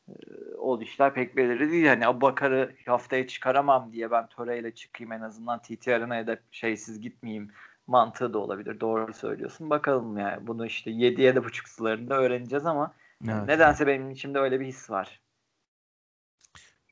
Ee, 0.10 0.56
o 0.56 0.82
işler 0.82 1.14
pek 1.14 1.38
belirli 1.38 1.72
değil. 1.72 1.86
Yani 1.86 2.08
Abubakar'ı 2.08 2.76
haftaya 2.86 3.28
çıkaramam 3.28 3.92
diye 3.92 4.12
ben 4.12 4.28
töreyle 4.28 4.72
çıkayım 4.72 5.12
en 5.12 5.22
azından 5.22 5.60
TT 5.60 5.88
Arena'ya 5.88 6.28
da 6.28 6.38
şeysiz 6.52 7.02
gitmeyeyim 7.02 7.52
mantığı 7.88 8.34
da 8.34 8.40
olabilir. 8.40 8.80
Doğru 8.80 9.14
söylüyorsun. 9.14 9.70
Bakalım 9.70 10.18
yani 10.18 10.48
bunu 10.48 10.66
işte 10.66 10.92
7-7.5 10.92 11.70
sularında 11.70 12.16
öğreneceğiz 12.16 12.66
ama 12.66 12.94
evet. 13.24 13.48
nedense 13.48 13.88
benim 13.88 14.12
içimde 14.12 14.40
öyle 14.40 14.60
bir 14.60 14.66
his 14.66 14.90
var. 14.90 15.22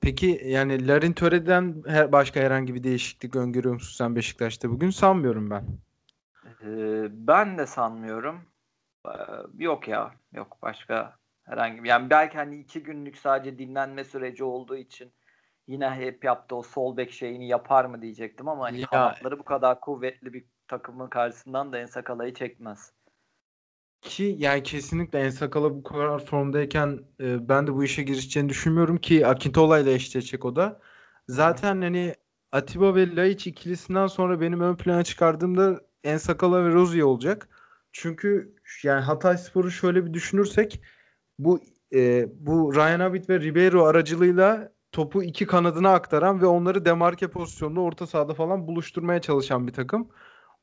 Peki 0.02 0.42
yani 0.46 0.88
Larin 0.88 1.14
Töre'den 1.14 1.84
her, 1.88 2.12
başka 2.12 2.40
herhangi 2.40 2.76
bir 2.76 2.84
değişiklik 2.84 3.36
öngörüyor 3.36 3.74
musun 3.74 3.96
sen 3.98 4.16
Beşiktaş'ta 4.16 4.70
bugün? 4.70 4.90
Sanmıyorum 4.90 5.50
ben. 5.50 5.64
Ee, 6.64 7.08
ben 7.12 7.58
de 7.58 7.66
sanmıyorum. 7.66 8.42
Ee, 9.06 9.12
yok 9.58 9.88
ya. 9.88 10.12
Yok 10.34 10.58
başka 10.62 11.18
herhangi 11.48 11.84
bir. 11.84 11.90
Yani 11.90 12.10
belki 12.10 12.38
hani 12.38 12.60
iki 12.60 12.84
günlük 12.84 13.18
sadece 13.18 13.60
dinlenme 13.60 14.04
süreci 14.04 14.44
olduğu 14.44 14.76
için 14.76 15.12
yine 15.68 15.90
hep 15.90 16.24
yaptı 16.24 16.56
o 16.56 16.64
sol 16.64 16.98
bek 16.98 17.12
şeyini 17.12 17.48
yapar 17.48 17.86
mı 17.86 18.02
diyecektim 18.02 18.48
ama 18.48 18.66
hani 18.66 18.82
ya. 18.82 18.88
kanatları 18.88 19.40
bu 19.40 19.44
kadar 19.44 19.80
kuvvetli 19.80 20.34
bir 20.34 20.46
takımın 20.68 21.08
karşısından 21.08 21.74
da 21.74 21.80
en 21.80 21.86
sakalayı 21.86 22.34
çekmez. 22.34 22.92
Ki 24.02 24.36
yani 24.38 24.64
kesinlikle 24.64 25.20
En 25.20 25.30
Sakala 25.30 25.76
bu 25.76 25.84
kadar 25.84 26.26
formdayken 26.26 27.00
e, 27.20 27.50
ben 27.50 27.68
de 27.68 27.74
bu 27.74 27.84
işe 27.84 28.04
girişeceğini 28.04 28.50
düşünmüyorum 28.50 28.98
ki 28.98 29.28
Akintola 29.28 29.80
ile 29.80 29.94
eşleşecek 29.94 30.46
o 30.46 30.56
da. 30.56 30.80
Zaten 31.28 31.82
hani 31.82 32.16
Atiba 32.52 32.96
ve 32.96 33.16
Laiç 33.16 33.48
ikilisinden 33.48 34.08
sonra 34.08 34.42
benim 34.42 34.62
ön 34.62 34.76
plana 34.76 35.04
çıkardığımda 35.04 35.82
En 36.04 36.18
Sakala 36.18 36.66
ve 36.66 36.74
Rozier 36.74 37.02
olacak. 37.02 37.50
Çünkü 37.92 38.56
yani 38.84 39.02
Hatay 39.02 39.38
Spor'u 39.38 39.72
şöyle 39.72 40.06
bir 40.06 40.14
düşünürsek 40.14 40.82
bu 41.40 41.60
e, 41.94 42.28
bu 42.40 42.76
Ryan 42.76 43.00
Abit 43.00 43.30
ve 43.30 43.40
Ribeiro 43.40 43.84
aracılığıyla 43.84 44.72
topu 44.92 45.24
iki 45.24 45.48
kanadına 45.48 45.94
aktaran 45.94 46.42
ve 46.42 46.46
onları 46.46 46.86
demarke 46.86 47.28
pozisyonda 47.28 47.82
orta 47.82 48.08
sahada 48.08 48.34
falan 48.34 48.68
buluşturmaya 48.68 49.22
çalışan 49.22 49.68
bir 49.68 49.74
takım. 49.74 50.10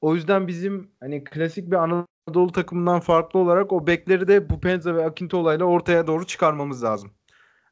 O 0.00 0.14
yüzden 0.14 0.49
bizim 0.49 0.90
hani 1.00 1.25
klasik 1.25 1.71
bir 1.71 1.76
Anadolu 1.76 2.52
takımından 2.52 3.00
farklı 3.00 3.38
olarak 3.40 3.73
o 3.73 3.87
bekleri 3.87 4.28
de 4.28 4.50
Bupenza 4.50 4.95
ve 4.95 5.04
Akintola 5.04 5.54
ile 5.54 5.64
ortaya 5.64 6.07
doğru 6.07 6.26
çıkarmamız 6.26 6.85
lazım. 6.85 7.11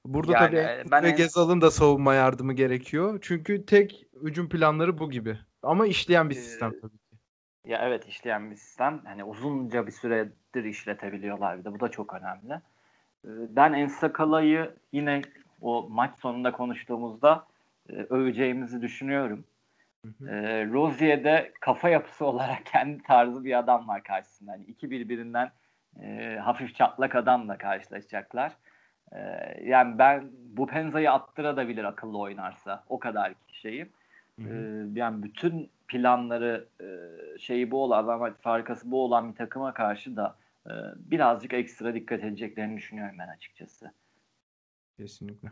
Burada 0.05 0.33
yani, 0.33 0.51
tabii 0.51 0.91
ben 0.91 1.05
ve 1.05 1.09
en... 1.09 1.17
Gezal'ın 1.17 1.61
da 1.61 1.71
savunma 1.71 2.15
yardımı 2.15 2.53
gerekiyor. 2.53 3.19
Çünkü 3.23 3.67
tek 3.67 4.07
hücum 4.23 4.49
planları 4.49 4.99
bu 4.99 5.11
gibi. 5.11 5.39
Ama 5.63 5.87
işleyen 5.87 6.31
bir 6.31 6.35
sistem 6.35 6.71
tabii 6.81 6.99
ki. 6.99 7.17
Ya 7.67 7.79
evet 7.83 8.09
işleyen 8.09 8.51
bir 8.51 8.57
sistem. 8.57 9.01
Hani 9.05 9.25
uzunca 9.25 9.87
bir 9.87 9.93
süredir 9.93 10.65
işletebiliyorlar 10.65 11.59
bir 11.59 11.65
de. 11.65 11.73
Bu 11.73 11.81
da 11.81 11.89
çok 11.89 12.15
önemli. 12.15 12.63
Ben 13.25 13.73
Ensakala'yı 13.73 14.75
yine 14.93 15.23
o 15.61 15.89
maç 15.91 16.19
sonunda 16.19 16.53
konuştuğumuzda 16.53 17.47
öveceğimizi 17.89 18.83
düşünüyorum. 18.83 19.45
E, 20.05 20.67
Rozier'de 20.67 21.53
kafa 21.61 21.89
yapısı 21.89 22.27
olarak 22.27 22.67
kendi 22.67 23.03
tarzı 23.03 23.45
bir 23.45 23.59
adam 23.59 23.89
var 23.89 24.03
karşısında. 24.03 24.53
Yani 24.53 24.65
iki 24.65 24.91
birbirinden 24.91 25.51
e, 26.03 26.39
hafif 26.43 26.75
çatlak 26.75 27.15
adamla 27.15 27.59
karşılaşacaklar. 27.59 28.53
E, 29.13 29.19
yani 29.65 29.99
ben 29.99 30.31
bu 30.33 30.67
Penza'yı 30.67 31.13
attırabilir 31.13 31.85
akıllı 31.85 32.19
oynarsa. 32.19 32.85
O 32.89 32.99
kadar 32.99 33.35
şeyim. 33.53 33.91
E, 34.39 34.51
yani 34.95 35.23
bütün 35.23 35.71
planları 35.89 36.67
e, 36.81 36.87
şeyi 37.39 37.71
bu 37.71 37.83
olan 37.83 38.09
ama 38.09 38.31
farkası 38.41 38.91
bu 38.91 39.05
olan 39.05 39.31
bir 39.31 39.37
takıma 39.37 39.75
karşı 39.75 40.17
da 40.17 40.37
e, 40.67 40.73
birazcık 40.97 41.53
ekstra 41.53 41.95
dikkat 41.95 42.25
edeceklerini 42.25 42.77
düşünüyorum 42.77 43.17
ben 43.19 43.29
açıkçası. 43.29 43.93
Kesinlikle. 44.97 45.49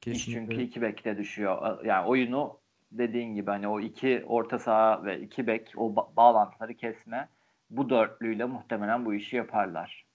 Kesinlikle. 0.00 0.32
çünkü 0.32 0.62
iki 0.62 0.82
bekte 0.82 1.16
düşüyor. 1.16 1.84
Yani 1.84 2.06
oyunu 2.06 2.60
dediğin 2.92 3.34
gibi 3.34 3.50
hani 3.50 3.68
o 3.68 3.80
iki 3.80 4.24
orta 4.26 4.58
saha 4.58 5.04
ve 5.04 5.20
iki 5.20 5.46
bek 5.46 5.72
o 5.76 5.94
ba- 5.94 6.16
bağlantıları 6.16 6.74
kesme 6.74 7.28
bu 7.70 7.90
dörtlüyle 7.90 8.44
muhtemelen 8.44 9.06
bu 9.06 9.14
işi 9.14 9.36
yaparlar. 9.36 10.06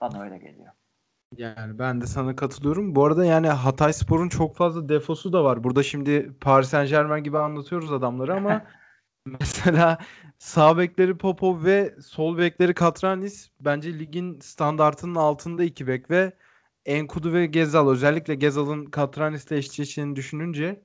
Bana 0.00 0.22
öyle 0.22 0.38
geliyor. 0.38 0.72
Yani 1.36 1.78
ben 1.78 2.00
de 2.00 2.06
sana 2.06 2.36
katılıyorum. 2.36 2.94
Bu 2.94 3.04
arada 3.04 3.24
yani 3.24 3.48
Hatay 3.48 3.92
Spor'un 3.92 4.28
çok 4.28 4.56
fazla 4.56 4.88
defosu 4.88 5.32
da 5.32 5.44
var. 5.44 5.64
Burada 5.64 5.82
şimdi 5.82 6.32
Paris 6.40 6.68
Saint 6.68 6.90
Germain 6.90 7.24
gibi 7.24 7.38
anlatıyoruz 7.38 7.92
adamları 7.92 8.34
ama 8.34 8.64
mesela 9.40 9.98
sağ 10.38 10.78
bekleri 10.78 11.18
Popov 11.18 11.64
ve 11.64 11.94
sol 12.00 12.38
bekleri 12.38 12.74
Katranis 12.74 13.50
bence 13.60 13.98
ligin 13.98 14.40
standartının 14.40 15.14
altında 15.14 15.64
iki 15.64 15.86
bek 15.86 16.10
ve 16.10 16.32
Enkudu 16.86 17.32
ve 17.32 17.46
Gezal 17.46 17.90
özellikle 17.90 18.34
Gezal'ın 18.34 18.86
Katranis'le 18.86 19.52
eşleştiğini 19.52 20.16
düşününce 20.16 20.80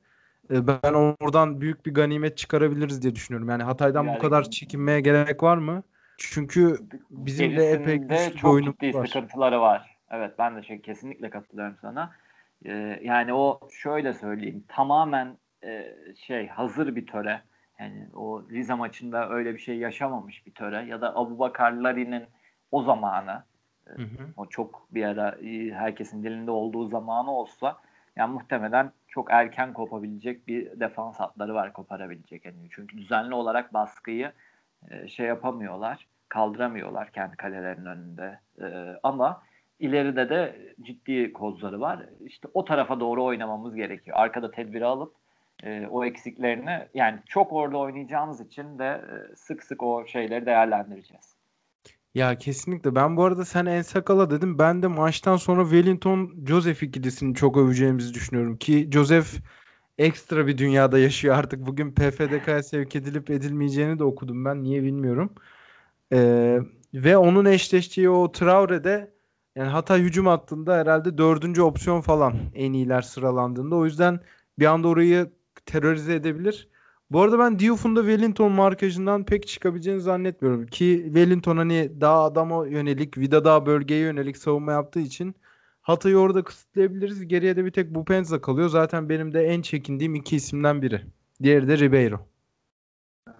e, 0.51 0.67
ben 0.67 0.93
oradan 0.93 1.61
büyük 1.61 1.85
bir 1.85 1.93
ganimet 1.93 2.37
çıkarabiliriz 2.37 3.01
diye 3.01 3.15
düşünüyorum. 3.15 3.49
Yani 3.49 3.63
Hatay'dan 3.63 4.03
yani, 4.03 4.15
bu 4.15 4.21
kadar 4.21 4.49
çekinmeye 4.49 5.01
gerek 5.01 5.43
var 5.43 5.57
mı? 5.57 5.83
Çünkü 6.17 6.77
bizim 7.09 7.57
de 7.57 7.71
epey 7.71 7.97
güçlü 7.97 8.37
çok 8.37 8.51
oyunumuz 8.51 8.75
ciddi 8.81 8.93
var. 8.93 9.05
sıkıntıları 9.05 9.61
var. 9.61 9.97
Evet 10.11 10.33
ben 10.39 10.55
de 10.55 10.63
şey 10.63 10.81
kesinlikle 10.81 11.29
katılıyorum 11.29 11.75
sana. 11.81 12.15
Ee, 12.65 12.99
yani 13.03 13.33
o 13.33 13.59
şöyle 13.71 14.13
söyleyeyim 14.13 14.63
tamamen 14.67 15.37
e, 15.63 15.95
şey 16.27 16.47
hazır 16.47 16.95
bir 16.95 17.07
töre. 17.07 17.41
Yani 17.79 18.07
o 18.15 18.43
Rize 18.49 18.73
maçında 18.73 19.29
öyle 19.29 19.53
bir 19.53 19.59
şey 19.59 19.77
yaşamamış 19.77 20.45
bir 20.45 20.51
töre 20.51 20.85
ya 20.85 21.01
da 21.01 21.15
Abu 21.15 21.39
Bakarlari'nin 21.39 22.23
o 22.71 22.83
zamanı 22.83 23.43
hı 23.85 24.01
hı. 24.01 24.27
o 24.37 24.45
çok 24.45 24.87
bir 24.91 25.03
ara 25.03 25.29
e, 25.29 25.71
herkesin 25.71 26.23
dilinde 26.23 26.51
olduğu 26.51 26.87
zamanı 26.87 27.31
olsa 27.31 27.77
yani 28.15 28.33
muhtemelen 28.33 28.91
çok 29.07 29.31
erken 29.31 29.73
kopabilecek 29.73 30.47
bir 30.47 30.79
defans 30.79 31.19
hatları 31.19 31.53
var 31.53 31.73
koparabilecek. 31.73 32.45
Yani 32.45 32.57
çünkü 32.71 32.97
düzenli 32.97 33.35
olarak 33.35 33.73
baskıyı 33.73 34.31
e, 34.89 35.07
şey 35.07 35.25
yapamıyorlar, 35.25 36.07
kaldıramıyorlar 36.29 37.11
kendi 37.11 37.35
kalelerinin 37.35 37.85
önünde. 37.85 38.39
E, 38.61 38.99
ama 39.03 39.43
ileride 39.79 40.29
de 40.29 40.73
ciddi 40.81 41.33
kozları 41.33 41.81
var. 41.81 42.05
İşte 42.25 42.47
o 42.53 42.65
tarafa 42.65 42.99
doğru 42.99 43.23
oynamamız 43.23 43.75
gerekiyor. 43.75 44.17
Arkada 44.19 44.51
tedbiri 44.51 44.85
alıp 44.85 45.13
e, 45.63 45.87
o 45.87 46.05
eksiklerini 46.05 46.87
yani 46.93 47.19
çok 47.25 47.53
orada 47.53 47.77
oynayacağımız 47.77 48.41
için 48.41 48.79
de 48.79 48.85
e, 48.85 49.35
sık 49.35 49.63
sık 49.63 49.83
o 49.83 50.07
şeyleri 50.07 50.45
değerlendireceğiz. 50.45 51.37
Ya 52.15 52.37
kesinlikle. 52.37 52.95
Ben 52.95 53.17
bu 53.17 53.23
arada 53.23 53.45
sen 53.45 53.65
En 53.65 53.81
Sakala 53.81 54.31
dedim. 54.31 54.59
Ben 54.59 54.83
de 54.83 54.87
maçtan 54.87 55.37
sonra 55.37 55.63
Wellington 55.63 56.35
Joseph 56.47 56.83
ikilisini 56.83 57.35
çok 57.35 57.57
öveceğimizi 57.57 58.13
düşünüyorum 58.13 58.57
ki 58.57 58.89
Joseph 58.91 59.27
ekstra 59.97 60.47
bir 60.47 60.57
dünyada 60.57 60.99
yaşıyor 60.99 61.35
artık. 61.35 61.65
Bugün 61.65 61.91
PFDK'ya 61.91 62.63
sevk 62.63 62.95
edilip 62.95 63.29
edilmeyeceğini 63.29 63.99
de 63.99 64.03
okudum 64.03 64.45
ben. 64.45 64.63
Niye 64.63 64.83
bilmiyorum. 64.83 65.35
Ee, 66.13 66.59
ve 66.93 67.17
onun 67.17 67.45
eşleştiği 67.45 68.09
o 68.09 68.31
Traore'de 68.31 69.11
yani 69.55 69.69
Hatay 69.69 70.01
hücum 70.01 70.25
hattında 70.25 70.77
herhalde 70.77 71.17
dördüncü 71.17 71.61
opsiyon 71.61 72.01
falan 72.01 72.33
en 72.55 72.73
iyiler 72.73 73.01
sıralandığında. 73.01 73.75
O 73.75 73.85
yüzden 73.85 74.19
bir 74.59 74.65
anda 74.65 74.87
orayı 74.87 75.31
terörize 75.65 76.15
edebilir. 76.15 76.67
Bu 77.11 77.21
arada 77.21 77.39
ben 77.39 77.59
Diouf'un 77.59 77.95
da 77.95 78.01
Wellington 78.01 78.51
markajından 78.51 79.25
pek 79.25 79.47
çıkabileceğini 79.47 80.01
zannetmiyorum. 80.01 80.67
Ki 80.67 81.01
Wellington 81.05 81.57
hani 81.57 82.01
daha 82.01 82.23
adama 82.23 82.67
yönelik, 82.67 83.17
Vida 83.17 83.45
daha 83.45 83.65
bölgeye 83.65 84.01
yönelik 84.01 84.37
savunma 84.37 84.71
yaptığı 84.71 84.99
için 84.99 85.35
Hatay'ı 85.81 86.17
orada 86.17 86.43
kısıtlayabiliriz. 86.43 87.27
Geriye 87.27 87.55
de 87.55 87.65
bir 87.65 87.71
tek 87.71 87.95
Bupenza 87.95 88.41
kalıyor. 88.41 88.69
Zaten 88.69 89.09
benim 89.09 89.33
de 89.33 89.45
en 89.45 89.61
çekindiğim 89.61 90.15
iki 90.15 90.35
isimden 90.35 90.81
biri. 90.81 91.01
Diğeri 91.43 91.67
de 91.67 91.77
Ribeiro. 91.77 92.27
Ee, 93.27 93.31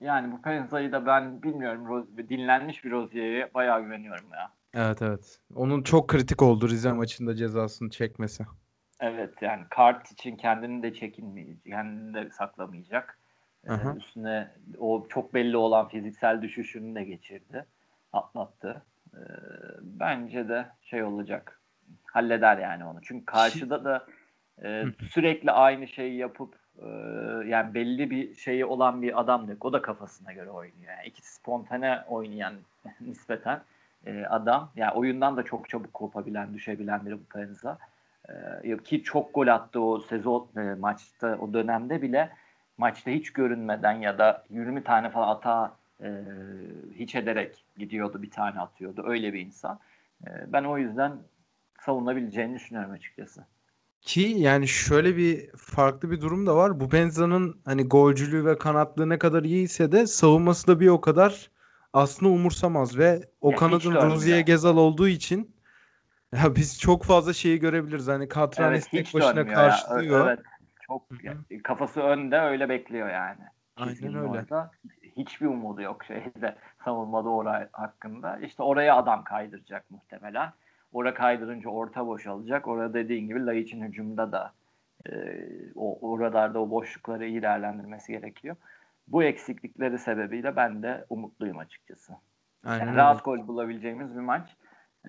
yani 0.00 0.32
bu 0.32 0.42
Penza'yı 0.42 0.92
da 0.92 1.06
ben 1.06 1.42
bilmiyorum. 1.42 2.06
Dinlenmiş 2.28 2.84
bir 2.84 2.90
Rozier'e 2.90 3.54
bayağı 3.54 3.82
güveniyorum 3.82 4.26
ya. 4.32 4.52
Evet 4.74 5.02
evet. 5.02 5.40
Onun 5.54 5.82
çok 5.82 6.08
kritik 6.08 6.42
oldu 6.42 6.68
Rize 6.68 6.92
maçında 6.92 7.34
cezasını 7.34 7.90
çekmesi. 7.90 8.44
Evet 9.02 9.42
yani 9.42 9.62
kart 9.70 10.12
için 10.12 10.36
kendini 10.36 10.82
de 10.82 10.94
çekinmeyecek, 10.94 11.64
kendini 11.64 12.14
de 12.14 12.30
saklamayacak. 12.30 13.18
Ee, 13.68 13.72
üstüne 13.96 14.50
o 14.78 15.06
çok 15.08 15.34
belli 15.34 15.56
olan 15.56 15.88
fiziksel 15.88 16.42
düşüşünü 16.42 16.94
de 16.94 17.04
geçirdi, 17.04 17.66
atlattı. 18.12 18.82
Ee, 19.14 19.18
bence 19.82 20.48
de 20.48 20.66
şey 20.82 21.02
olacak, 21.02 21.60
halleder 22.04 22.58
yani 22.58 22.84
onu. 22.84 22.98
Çünkü 23.02 23.24
karşıda 23.24 23.84
da 23.84 24.06
e, 24.64 24.84
sürekli 25.10 25.50
aynı 25.50 25.88
şeyi 25.88 26.16
yapıp 26.16 26.54
e, 26.78 26.88
yani 27.46 27.74
belli 27.74 28.10
bir 28.10 28.34
şeyi 28.34 28.64
olan 28.64 29.02
bir 29.02 29.20
adam 29.20 29.48
yok. 29.48 29.64
O 29.64 29.72
da 29.72 29.82
kafasına 29.82 30.32
göre 30.32 30.50
oynuyor. 30.50 30.92
Yani 30.92 31.06
ikisi 31.06 31.34
spontane 31.34 32.02
oynayan 32.08 32.54
nispeten 33.00 33.62
e, 34.06 34.24
adam. 34.24 34.70
Yani 34.76 34.92
oyundan 34.92 35.36
da 35.36 35.42
çok 35.42 35.68
çabuk 35.68 35.94
kopabilen, 35.94 36.54
düşebilen 36.54 37.06
biri 37.06 37.14
bu 37.20 37.24
Penza. 37.24 37.78
E, 38.64 38.76
ki 38.76 39.02
çok 39.02 39.34
gol 39.34 39.46
attı 39.46 39.80
o 39.80 40.00
sezon 40.00 40.48
e, 40.56 40.74
maçta 40.74 41.38
o 41.40 41.52
dönemde 41.52 42.02
bile 42.02 42.32
maçta 42.78 43.10
hiç 43.10 43.32
görünmeden 43.32 43.92
ya 43.92 44.18
da 44.18 44.44
20 44.50 44.84
tane 44.84 45.10
falan 45.10 45.28
ata 45.28 45.76
e, 46.02 46.08
hiç 46.94 47.14
ederek 47.14 47.64
gidiyordu 47.76 48.22
bir 48.22 48.30
tane 48.30 48.60
atıyordu. 48.60 49.04
Öyle 49.06 49.32
bir 49.32 49.40
insan. 49.40 49.78
E, 50.26 50.28
ben 50.52 50.64
o 50.64 50.78
yüzden 50.78 51.12
savunabileceğini 51.80 52.54
düşünüyorum 52.54 52.92
açıkçası. 52.92 53.44
Ki 54.00 54.20
yani 54.20 54.68
şöyle 54.68 55.16
bir 55.16 55.50
farklı 55.56 56.10
bir 56.10 56.20
durum 56.20 56.46
da 56.46 56.56
var. 56.56 56.80
Bu 56.80 56.92
Benza'nın 56.92 57.60
hani 57.64 57.84
golcülüğü 57.84 58.44
ve 58.44 58.58
kanatlığı 58.58 59.08
ne 59.08 59.18
kadar 59.18 59.42
iyiyse 59.42 59.92
de 59.92 60.06
savunması 60.06 60.66
da 60.66 60.80
bir 60.80 60.88
o 60.88 61.00
kadar 61.00 61.50
aslında 61.92 62.32
umursamaz 62.32 62.98
ve 62.98 63.22
o 63.40 63.50
ya 63.50 63.56
kanadın 63.56 63.94
Rozier 63.94 64.40
Gezal 64.40 64.76
olduğu 64.76 65.08
için 65.08 65.51
ya 66.44 66.56
biz 66.56 66.80
çok 66.80 67.04
fazla 67.04 67.32
şeyi 67.32 67.58
görebiliriz. 67.58 68.08
Hani 68.08 68.28
Katranis 68.28 68.82
evet, 68.82 68.90
tek 68.90 69.14
başına 69.14 69.46
karşılıyor. 69.46 70.26
Evet. 70.26 70.38
Çok 70.86 71.02
yani, 71.24 71.62
kafası 71.62 72.00
önde 72.00 72.38
öyle 72.38 72.68
bekliyor 72.68 73.10
yani. 73.10 73.40
Aynen 73.76 74.14
öyle. 74.14 74.28
Orada 74.28 74.70
hiçbir 75.16 75.46
umudu 75.46 75.82
yok 75.82 76.04
şeyde 76.04 76.56
savunmada 76.84 77.28
oraya 77.28 77.68
hakkında. 77.72 78.38
İşte 78.38 78.62
oraya 78.62 78.96
adam 78.96 79.24
kaydıracak 79.24 79.90
muhtemelen. 79.90 80.52
Oraya 80.92 81.14
kaydırınca 81.14 81.70
orta 81.70 82.06
boşalacak. 82.06 82.68
Orada 82.68 82.94
dediğin 82.94 83.28
gibi 83.28 83.46
Laiç'in 83.46 83.82
hücumda 83.82 84.32
da 84.32 84.52
e, 85.10 85.12
o 85.74 86.10
oralarda 86.10 86.60
o 86.60 86.70
boşlukları 86.70 87.26
iyi 87.26 87.42
değerlendirmesi 87.42 88.12
gerekiyor. 88.12 88.56
Bu 89.08 89.22
eksiklikleri 89.22 89.98
sebebiyle 89.98 90.56
ben 90.56 90.82
de 90.82 91.04
umutluyum 91.10 91.58
açıkçası. 91.58 92.12
Aynen 92.64 92.86
yani 92.86 92.96
rahat 92.96 93.24
gol 93.24 93.46
bulabileceğimiz 93.48 94.14
bir 94.14 94.20
maç. 94.20 94.56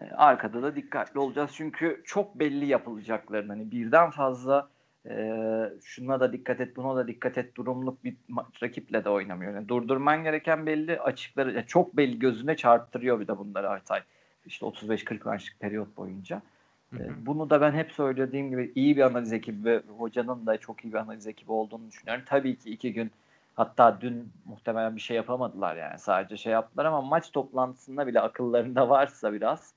E, 0.01 0.05
arkada 0.05 0.63
da 0.63 0.75
dikkatli 0.75 1.19
olacağız 1.19 1.51
çünkü 1.53 2.01
çok 2.05 2.39
belli 2.39 2.65
yapılacaklarını 2.65 3.51
hani 3.51 3.71
birden 3.71 4.09
fazla 4.09 4.69
e, 5.09 5.39
şuna 5.83 6.19
da 6.19 6.33
dikkat 6.33 6.61
et 6.61 6.75
buna 6.75 6.95
da 6.95 7.07
dikkat 7.07 7.37
et 7.37 7.55
durumluk 7.55 8.03
bir 8.03 8.15
rakiple 8.63 9.03
de 9.03 9.09
oynamıyor. 9.09 9.53
Yani 9.53 9.67
durdurman 9.67 10.23
gereken 10.23 10.65
belli 10.65 10.99
açıkları 10.99 11.53
yani 11.53 11.67
çok 11.67 11.97
belli 11.97 12.19
gözüne 12.19 12.55
çarptırıyor 12.55 13.19
bir 13.19 13.27
de 13.27 13.37
bunları 13.37 13.69
Altay. 13.69 14.01
İşte 14.45 14.65
35-40 14.65 15.25
maçlık 15.25 15.59
periyot 15.59 15.97
boyunca. 15.97 16.41
Hı 16.89 17.03
hı. 17.03 17.13
Bunu 17.25 17.49
da 17.49 17.61
ben 17.61 17.71
hep 17.71 17.91
söylediğim 17.91 18.49
gibi 18.49 18.71
iyi 18.75 18.97
bir 18.97 19.01
analiz 19.01 19.33
ekibi 19.33 19.65
ve 19.65 19.81
hocanın 19.97 20.45
da 20.45 20.57
çok 20.57 20.85
iyi 20.85 20.93
bir 20.93 20.97
analiz 20.97 21.27
ekibi 21.27 21.51
olduğunu 21.51 21.87
düşünüyorum. 21.87 22.23
Tabii 22.27 22.55
ki 22.55 22.69
iki 22.69 22.93
gün 22.93 23.11
hatta 23.55 24.01
dün 24.01 24.31
muhtemelen 24.45 24.95
bir 24.95 25.01
şey 25.01 25.17
yapamadılar 25.17 25.75
yani 25.75 25.99
sadece 25.99 26.37
şey 26.37 26.53
yaptılar 26.53 26.85
ama 26.85 27.01
maç 27.01 27.31
toplantısında 27.31 28.07
bile 28.07 28.19
akıllarında 28.19 28.89
varsa 28.89 29.33
biraz 29.33 29.73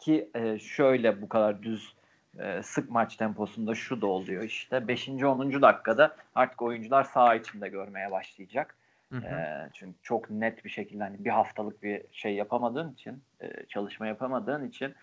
ki 0.00 0.30
e, 0.34 0.58
şöyle 0.58 1.22
bu 1.22 1.28
kadar 1.28 1.62
düz 1.62 1.94
e, 2.38 2.62
sık 2.62 2.90
maç 2.90 3.16
temposunda 3.16 3.74
şu 3.74 4.00
da 4.00 4.06
oluyor 4.06 4.42
işte 4.42 4.88
5. 4.88 5.08
10. 5.08 5.62
dakikada 5.62 6.16
artık 6.34 6.62
oyuncular 6.62 7.04
saha 7.04 7.34
içinde 7.34 7.68
görmeye 7.68 8.10
başlayacak. 8.10 8.76
Hı 9.12 9.18
hı. 9.18 9.26
E, 9.26 9.68
çünkü 9.72 9.98
çok 10.02 10.30
net 10.30 10.64
bir 10.64 10.70
şekilde 10.70 11.02
hani 11.02 11.24
bir 11.24 11.30
haftalık 11.30 11.82
bir 11.82 12.02
şey 12.12 12.34
yapamadığın 12.34 12.92
için 12.92 13.22
e, 13.40 13.66
çalışma 13.68 14.06
yapamadığın 14.06 14.68
için 14.68 14.94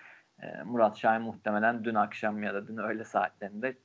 e, 0.42 0.64
Murat 0.66 0.98
Şahin 0.98 1.22
muhtemelen 1.22 1.84
dün 1.84 1.96
akşam 1.96 2.44
ya 2.44 2.54
da 2.54 2.68
dün 2.68 2.78
öğle 2.78 3.04
saatlerinde 3.04 3.76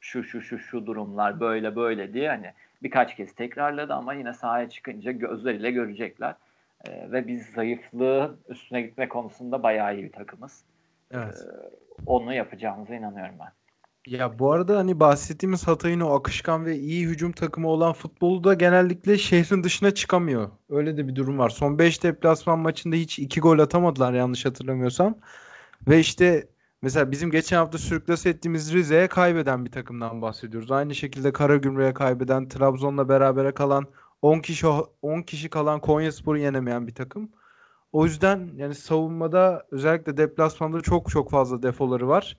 şu 0.00 0.24
şu 0.24 0.40
şu 0.40 0.58
şu 0.58 0.86
durumlar 0.86 1.40
böyle 1.40 1.76
böyle 1.76 2.14
diye 2.14 2.28
hani 2.28 2.52
birkaç 2.82 3.16
kez 3.16 3.34
tekrarladı 3.34 3.94
ama 3.94 4.14
yine 4.14 4.32
sahaya 4.32 4.68
çıkınca 4.68 5.12
gözleriyle 5.12 5.70
görecekler. 5.70 6.34
E, 6.88 7.12
ve 7.12 7.26
biz 7.26 7.46
zayıflığın 7.46 8.40
üstüne 8.48 8.82
gitme 8.82 9.08
konusunda 9.08 9.62
bayağı 9.62 9.96
iyi 9.96 10.04
bir 10.04 10.12
takımız. 10.12 10.64
Evet. 11.10 11.34
E, 11.34 11.46
onu 12.06 12.34
yapacağımıza 12.34 12.94
inanıyorum 12.94 13.34
ben. 13.40 13.52
Ya 14.06 14.38
bu 14.38 14.52
arada 14.52 14.78
hani 14.78 15.00
bahsettiğimiz 15.00 15.66
Hatay'ın 15.68 16.00
o 16.00 16.14
akışkan 16.14 16.64
ve 16.64 16.76
iyi 16.76 17.06
hücum 17.06 17.32
takımı 17.32 17.68
olan 17.68 17.92
futbolu 17.92 18.44
da 18.44 18.54
genellikle 18.54 19.18
şehrin 19.18 19.64
dışına 19.64 19.90
çıkamıyor. 19.90 20.50
Öyle 20.70 20.96
de 20.96 21.08
bir 21.08 21.16
durum 21.16 21.38
var. 21.38 21.50
Son 21.50 21.78
5 21.78 22.02
deplasman 22.02 22.58
maçında 22.58 22.96
hiç 22.96 23.18
2 23.18 23.40
gol 23.40 23.58
atamadılar 23.58 24.12
yanlış 24.12 24.44
hatırlamıyorsam. 24.46 25.18
Ve 25.88 26.00
işte 26.00 26.48
mesela 26.82 27.10
bizim 27.10 27.30
geçen 27.30 27.56
hafta 27.56 27.78
sürüklase 27.78 28.30
ettiğimiz 28.30 28.74
Rize'ye 28.74 29.08
kaybeden 29.08 29.64
bir 29.64 29.70
takımdan 29.70 30.22
bahsediyoruz. 30.22 30.70
Aynı 30.70 30.94
şekilde 30.94 31.32
Karagümrük'e 31.32 31.94
kaybeden, 31.94 32.48
Trabzon'la 32.48 33.08
berabere 33.08 33.52
kalan 33.52 33.86
10 34.22 34.40
kişi 34.40 34.66
10 35.02 35.22
kişi 35.22 35.50
kalan 35.50 35.80
Konyaspor'u 35.80 36.38
yenemeyen 36.38 36.86
bir 36.86 36.94
takım. 36.94 37.32
O 37.92 38.04
yüzden 38.06 38.50
yani 38.56 38.74
savunmada 38.74 39.66
özellikle 39.70 40.16
deplasmanda 40.16 40.80
çok 40.80 41.10
çok 41.10 41.30
fazla 41.30 41.62
defoları 41.62 42.08
var. 42.08 42.38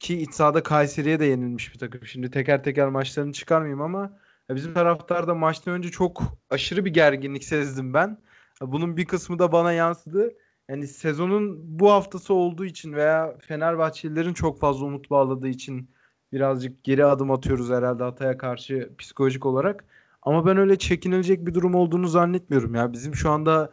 Ki 0.00 0.18
iç 0.22 0.34
sahada 0.34 0.62
Kayseri'ye 0.62 1.20
de 1.20 1.24
yenilmiş 1.24 1.74
bir 1.74 1.78
takım. 1.78 2.06
Şimdi 2.06 2.30
teker 2.30 2.64
teker 2.64 2.88
maçlarını 2.88 3.32
çıkarmayayım 3.32 3.80
ama 3.80 4.18
bizim 4.50 4.74
taraftarda 4.74 5.34
maçtan 5.34 5.74
önce 5.74 5.90
çok 5.90 6.22
aşırı 6.50 6.84
bir 6.84 6.94
gerginlik 6.94 7.44
sezdim 7.44 7.94
ben. 7.94 8.18
Bunun 8.62 8.96
bir 8.96 9.04
kısmı 9.06 9.38
da 9.38 9.52
bana 9.52 9.72
yansıdı. 9.72 10.34
Yani 10.68 10.86
sezonun 10.86 11.78
bu 11.78 11.92
haftası 11.92 12.34
olduğu 12.34 12.64
için 12.64 12.92
veya 12.92 13.38
Fenerbahçelilerin 13.38 14.34
çok 14.34 14.60
fazla 14.60 14.86
umut 14.86 15.10
bağladığı 15.10 15.48
için 15.48 15.90
birazcık 16.32 16.84
geri 16.84 17.04
adım 17.04 17.30
atıyoruz 17.30 17.70
herhalde 17.70 18.02
Hatay'a 18.04 18.38
karşı 18.38 18.92
psikolojik 18.98 19.46
olarak. 19.46 19.84
Ama 20.22 20.46
ben 20.46 20.56
öyle 20.56 20.78
çekinilecek 20.78 21.46
bir 21.46 21.54
durum 21.54 21.74
olduğunu 21.74 22.08
zannetmiyorum 22.08 22.74
ya. 22.74 22.92
Bizim 22.92 23.14
şu 23.14 23.30
anda 23.30 23.72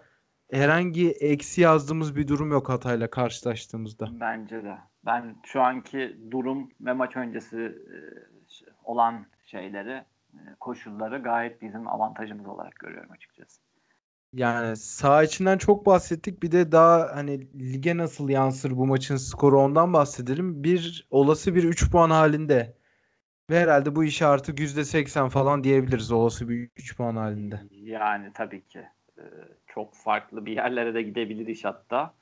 herhangi 0.51 1.11
eksi 1.11 1.61
yazdığımız 1.61 2.15
bir 2.15 2.27
durum 2.27 2.51
yok 2.51 2.69
Hatay'la 2.69 3.09
karşılaştığımızda. 3.09 4.07
Bence 4.19 4.63
de. 4.63 4.77
Ben 5.05 5.35
şu 5.43 5.61
anki 5.61 6.17
durum 6.31 6.69
ve 6.81 6.93
maç 6.93 7.15
öncesi 7.17 7.57
e, 7.57 7.97
olan 8.83 9.25
şeyleri, 9.45 10.03
e, 10.33 10.39
koşulları 10.59 11.17
gayet 11.17 11.61
bizim 11.61 11.87
avantajımız 11.87 12.47
olarak 12.47 12.75
görüyorum 12.75 13.11
açıkçası. 13.11 13.61
Yani 14.33 14.77
sağ 14.77 15.23
içinden 15.23 15.57
çok 15.57 15.85
bahsettik. 15.85 16.43
Bir 16.43 16.51
de 16.51 16.71
daha 16.71 17.15
hani 17.15 17.59
lige 17.59 17.97
nasıl 17.97 18.29
yansır 18.29 18.77
bu 18.77 18.87
maçın 18.87 19.15
skoru 19.15 19.61
ondan 19.61 19.93
bahsedelim. 19.93 20.63
Bir 20.63 21.07
olası 21.11 21.55
bir 21.55 21.63
3 21.63 21.91
puan 21.91 22.09
halinde. 22.09 22.77
Ve 23.49 23.59
herhalde 23.59 23.95
bu 23.95 24.03
işi 24.03 24.25
artık 24.25 24.59
%80 24.59 25.29
falan 25.29 25.63
diyebiliriz 25.63 26.11
olası 26.11 26.49
bir 26.49 26.69
3 26.77 26.97
puan 26.97 27.15
halinde. 27.15 27.59
Yani 27.71 28.31
tabii 28.33 28.61
ki. 28.61 28.87
Ee, 29.17 29.21
çok 29.67 29.95
farklı 29.95 30.45
bir 30.45 30.51
yerlere 30.55 30.93
de 30.93 31.01
gidebilir 31.01 31.47
iş 31.47 31.65
hatta. 31.65 32.13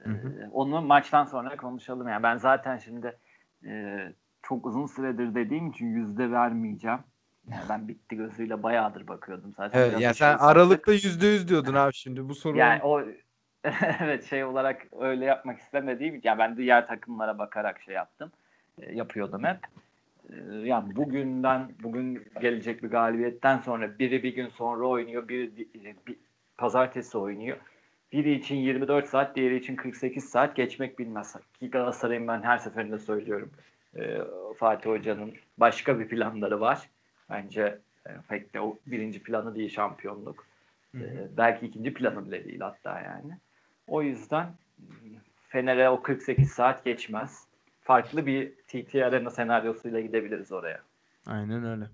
Hı 0.00 0.10
hı. 0.10 0.28
Ee, 0.28 0.48
Onu 0.52 0.82
maçtan 0.82 1.24
sonra 1.24 1.56
konuşalım. 1.56 2.08
Yani 2.08 2.22
ben 2.22 2.36
zaten 2.36 2.76
şimdi 2.76 3.18
e, 3.66 3.98
çok 4.42 4.66
uzun 4.66 4.86
süredir 4.86 5.34
dediğim 5.34 5.70
için 5.70 5.86
yüzde 5.86 6.30
vermeyeceğim. 6.30 6.98
Yani 7.50 7.62
ben 7.68 7.88
bitti 7.88 8.16
gözüyle 8.16 8.62
bayağıdır 8.62 9.08
bakıyordum 9.08 9.54
zaten. 9.56 9.78
Evet, 9.78 10.00
yani 10.00 10.14
sen 10.14 10.36
şey. 10.36 10.46
Aralık'ta 10.46 10.92
%100 10.92 11.48
diyordun 11.48 11.74
abi 11.74 11.94
şimdi 11.94 12.28
bu 12.28 12.34
soru. 12.34 12.56
Yani 12.56 12.82
o 12.82 13.02
evet 14.00 14.24
şey 14.24 14.44
olarak 14.44 14.86
öyle 15.00 15.24
yapmak 15.24 15.58
istemediğim 15.58 16.14
için 16.14 16.28
yani 16.28 16.38
ben 16.38 16.56
diğer 16.56 16.86
takımlara 16.86 17.38
bakarak 17.38 17.80
şey 17.80 17.94
yaptım. 17.94 18.32
E, 18.78 18.94
yapıyordum 18.94 19.44
hep. 19.44 19.58
E, 20.32 20.54
yani 20.54 20.96
bugünden 20.96 21.72
bugün 21.82 22.24
gelecek 22.40 22.82
bir 22.82 22.88
galibiyetten 22.88 23.58
sonra 23.58 23.98
biri 23.98 24.22
bir 24.22 24.34
gün 24.34 24.48
sonra 24.48 24.86
oynuyor, 24.86 25.28
biri 25.28 25.56
bir, 26.06 26.16
pazartesi 26.56 27.18
oynuyor. 27.18 27.56
Biri 28.12 28.32
için 28.32 28.56
24 28.56 29.08
saat, 29.08 29.36
diğeri 29.36 29.56
için 29.56 29.76
48 29.76 30.24
saat 30.24 30.56
geçmek 30.56 30.98
bilmez. 30.98 31.36
Ki 31.60 31.70
Galatasaray'ın 31.70 32.28
ben 32.28 32.42
her 32.42 32.58
seferinde 32.58 32.98
söylüyorum. 32.98 33.50
E, 33.96 34.18
Fatih 34.56 34.90
Hoca'nın 34.90 35.34
başka 35.58 36.00
bir 36.00 36.08
planları 36.08 36.60
var. 36.60 36.88
Bence 37.30 37.78
e, 38.06 38.10
pek 38.28 38.54
de 38.54 38.60
o 38.60 38.78
birinci 38.86 39.22
planı 39.22 39.54
değil 39.54 39.70
şampiyonluk. 39.70 40.48
Ee, 40.94 41.28
belki 41.36 41.66
ikinci 41.66 41.94
planı 41.94 42.26
bile 42.26 42.44
değil 42.44 42.60
hatta 42.60 43.00
yani. 43.00 43.38
O 43.86 44.02
yüzden 44.02 44.46
mm, 44.78 45.16
Fener'e 45.48 45.90
o 45.90 46.02
48 46.02 46.50
saat 46.50 46.84
geçmez. 46.84 47.47
Farklı 47.88 48.26
bir 48.26 48.52
TT 48.66 48.94
Arena 48.94 49.30
senaryosuyla 49.30 50.00
gidebiliriz 50.00 50.52
oraya. 50.52 50.80
Aynen 51.26 51.64
öyle. 51.64 51.84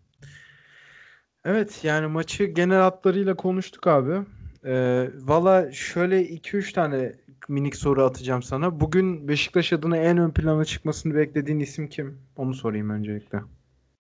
Evet 1.44 1.85
yani 1.85 2.07
maçı 2.07 2.44
genel 2.44 2.80
hatlarıyla 2.80 3.35
konuştuk 3.35 3.87
abi. 3.87 4.20
Ee, 4.64 5.09
Valla 5.14 5.72
şöyle 5.72 6.22
2-3 6.22 6.72
tane 6.72 7.12
minik 7.48 7.76
soru 7.76 8.02
atacağım 8.04 8.42
sana. 8.42 8.80
Bugün 8.80 9.28
Beşiktaş 9.28 9.72
adına 9.72 9.96
en 9.96 10.18
ön 10.18 10.30
plana 10.30 10.64
çıkmasını 10.64 11.14
beklediğin 11.14 11.61
isim 11.61 11.88
kim? 11.88 12.18
Onu 12.37 12.54
sorayım 12.54 12.90
öncelikle. 12.90 13.38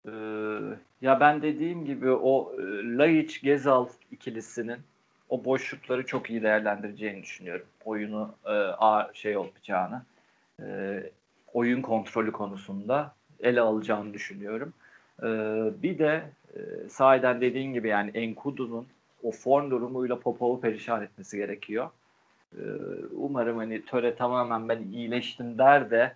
Ee, 0.08 0.10
ya 1.00 1.20
ben 1.20 1.42
dediğim 1.42 1.84
gibi 1.84 2.10
o 2.10 2.52
e, 2.60 2.62
Laiç 2.98 3.42
Gezal 3.42 3.88
ikilisinin 4.10 4.78
o 5.28 5.44
boşlukları 5.44 6.06
çok 6.06 6.30
iyi 6.30 6.42
değerlendireceğini 6.42 7.22
düşünüyorum. 7.22 7.66
Oyunu 7.84 8.34
e, 8.44 8.50
ağır 8.52 9.14
şey 9.14 9.36
olacağını, 9.36 10.02
e, 10.62 10.66
oyun 11.52 11.82
kontrolü 11.82 12.32
konusunda 12.32 13.14
ele 13.40 13.60
alacağını 13.60 14.14
düşünüyorum. 14.14 14.72
E, 15.22 15.26
bir 15.82 15.98
de 15.98 16.22
e, 16.54 16.88
sahiden 16.88 17.40
dediğin 17.40 17.72
gibi 17.72 17.88
yani 17.88 18.10
Enkudu'nun 18.14 18.86
o 19.22 19.30
form 19.30 19.70
durumuyla 19.70 20.20
Popov'u 20.20 20.60
perişan 20.60 21.02
etmesi 21.02 21.36
gerekiyor. 21.36 21.90
E, 22.52 22.62
umarım 23.16 23.56
hani 23.56 23.84
Töre 23.84 24.16
tamamen 24.16 24.68
ben 24.68 24.82
iyileştim 24.92 25.58
der 25.58 25.90
de 25.90 26.14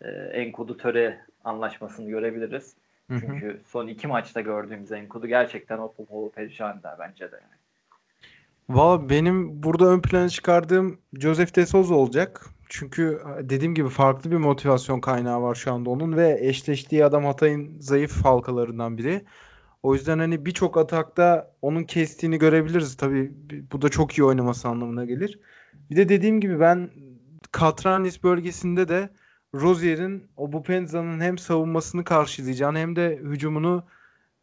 e, 0.00 0.10
Enkudu 0.10 0.76
Töre 0.76 1.20
anlaşmasını 1.44 2.08
görebiliriz. 2.08 2.74
Hı 3.08 3.14
hı. 3.14 3.20
Çünkü 3.20 3.60
son 3.66 3.86
iki 3.86 4.06
maçta 4.06 4.40
gördüğümüz 4.40 4.92
Enkudu 4.92 5.26
gerçekten 5.26 5.78
o 5.78 5.92
Popov'u 5.92 6.30
perişan 6.30 6.78
eder 6.78 6.94
bence 6.98 7.32
de. 7.32 7.36
Yani. 7.36 7.62
Valla 8.68 9.08
benim 9.08 9.62
burada 9.62 9.86
ön 9.86 10.00
plana 10.00 10.28
çıkardığım 10.28 10.98
Joseph 11.12 11.56
de 11.56 11.66
Souza 11.66 11.94
olacak. 11.94 12.46
Çünkü 12.74 13.20
dediğim 13.40 13.74
gibi 13.74 13.88
farklı 13.88 14.30
bir 14.30 14.36
motivasyon 14.36 15.00
kaynağı 15.00 15.42
var 15.42 15.54
şu 15.54 15.72
anda 15.72 15.90
onun 15.90 16.16
ve 16.16 16.38
eşleştiği 16.40 17.04
adam 17.04 17.24
Hatay'ın 17.24 17.80
zayıf 17.80 18.24
halkalarından 18.24 18.98
biri. 18.98 19.24
O 19.82 19.94
yüzden 19.94 20.18
hani 20.18 20.46
birçok 20.46 20.76
atakta 20.76 21.54
onun 21.62 21.84
kestiğini 21.84 22.38
görebiliriz. 22.38 22.96
Tabii 22.96 23.32
bu 23.72 23.82
da 23.82 23.88
çok 23.88 24.18
iyi 24.18 24.24
oynaması 24.24 24.68
anlamına 24.68 25.04
gelir. 25.04 25.40
Bir 25.90 25.96
de 25.96 26.08
dediğim 26.08 26.40
gibi 26.40 26.60
ben 26.60 26.90
Katranis 27.52 28.22
bölgesinde 28.22 28.88
de 28.88 29.10
Rozier'in 29.54 30.26
o 30.36 30.52
Bupenza'nın 30.52 31.20
hem 31.20 31.38
savunmasını 31.38 32.04
karşılayacağını 32.04 32.78
hem 32.78 32.96
de 32.96 33.20
hücumunu 33.22 33.84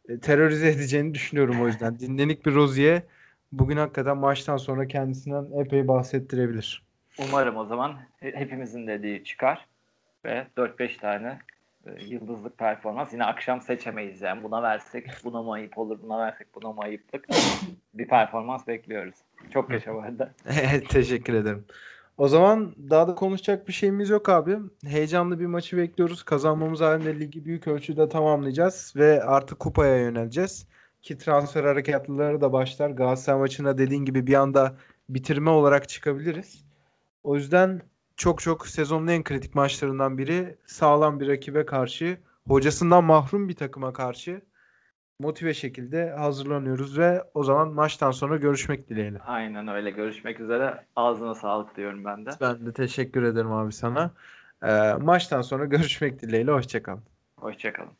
e, 0.08 0.20
terörize 0.20 0.68
edeceğini 0.72 1.14
düşünüyorum 1.14 1.62
o 1.62 1.66
yüzden. 1.66 1.98
Dinlenik 1.98 2.46
bir 2.46 2.54
Rozier 2.54 3.02
bugün 3.52 3.76
hakikaten 3.76 4.16
maçtan 4.16 4.56
sonra 4.56 4.86
kendisinden 4.86 5.60
epey 5.60 5.88
bahsettirebilir. 5.88 6.89
Umarım 7.28 7.56
o 7.56 7.64
zaman 7.64 7.94
he- 8.20 8.34
hepimizin 8.34 8.86
dediği 8.86 9.24
çıkar 9.24 9.66
ve 10.24 10.46
4-5 10.56 10.96
tane 10.96 11.38
e, 11.86 12.04
yıldızlık 12.04 12.58
performans. 12.58 13.12
Yine 13.12 13.24
akşam 13.24 13.60
seçemeyiz 13.60 14.22
yani. 14.22 14.42
Buna 14.42 14.62
versek 14.62 15.10
buna 15.24 15.42
mı 15.42 15.52
ayıp 15.52 15.78
olur, 15.78 15.98
buna 16.02 16.18
versek 16.18 16.54
buna 16.54 16.72
mı 16.72 16.80
ayıplık. 16.80 17.28
bir 17.94 18.08
performans 18.08 18.66
bekliyoruz. 18.66 19.14
Çok 19.50 19.70
yaşa 19.70 19.94
bu 19.94 20.00
arada. 20.00 20.32
Teşekkür 20.88 21.34
ederim. 21.34 21.64
O 22.18 22.28
zaman 22.28 22.74
daha 22.90 23.08
da 23.08 23.14
konuşacak 23.14 23.68
bir 23.68 23.72
şeyimiz 23.72 24.10
yok 24.10 24.28
abi. 24.28 24.56
Heyecanlı 24.86 25.40
bir 25.40 25.46
maçı 25.46 25.76
bekliyoruz. 25.76 26.22
Kazanmamız 26.22 26.80
halinde 26.80 27.20
ligi 27.20 27.44
büyük 27.44 27.68
ölçüde 27.68 28.08
tamamlayacağız 28.08 28.92
ve 28.96 29.22
artık 29.22 29.58
kupaya 29.58 29.96
yöneleceğiz. 29.96 30.66
Ki 31.02 31.18
transfer 31.18 31.64
harekatları 31.64 32.40
da 32.40 32.52
başlar. 32.52 32.90
Galatasaray 32.90 33.40
maçına 33.40 33.78
dediğin 33.78 34.04
gibi 34.04 34.26
bir 34.26 34.34
anda 34.34 34.76
bitirme 35.08 35.50
olarak 35.50 35.88
çıkabiliriz. 35.88 36.69
O 37.22 37.36
yüzden 37.36 37.82
çok 38.16 38.40
çok 38.40 38.66
sezonun 38.66 39.06
en 39.06 39.22
kritik 39.22 39.54
maçlarından 39.54 40.18
biri 40.18 40.58
sağlam 40.66 41.20
bir 41.20 41.28
rakibe 41.28 41.66
karşı, 41.66 42.18
hocasından 42.48 43.04
mahrum 43.04 43.48
bir 43.48 43.56
takıma 43.56 43.92
karşı 43.92 44.42
motive 45.20 45.54
şekilde 45.54 46.10
hazırlanıyoruz 46.10 46.98
ve 46.98 47.24
o 47.34 47.44
zaman 47.44 47.68
maçtan 47.68 48.10
sonra 48.10 48.36
görüşmek 48.36 48.88
dileğiyle. 48.88 49.18
Aynen 49.18 49.68
öyle. 49.68 49.90
Görüşmek 49.90 50.40
üzere. 50.40 50.84
Ağzına 50.96 51.34
sağlık 51.34 51.76
diyorum 51.76 52.04
ben 52.04 52.26
de. 52.26 52.30
Ben 52.40 52.66
de 52.66 52.72
teşekkür 52.72 53.22
ederim 53.22 53.52
abi 53.52 53.72
sana. 53.72 54.10
Ee, 54.62 54.92
maçtan 54.92 55.42
sonra 55.42 55.64
görüşmek 55.64 56.22
dileğiyle. 56.22 56.52
Hoşçakalın. 56.52 57.02
Hoşçakalın. 57.36 57.92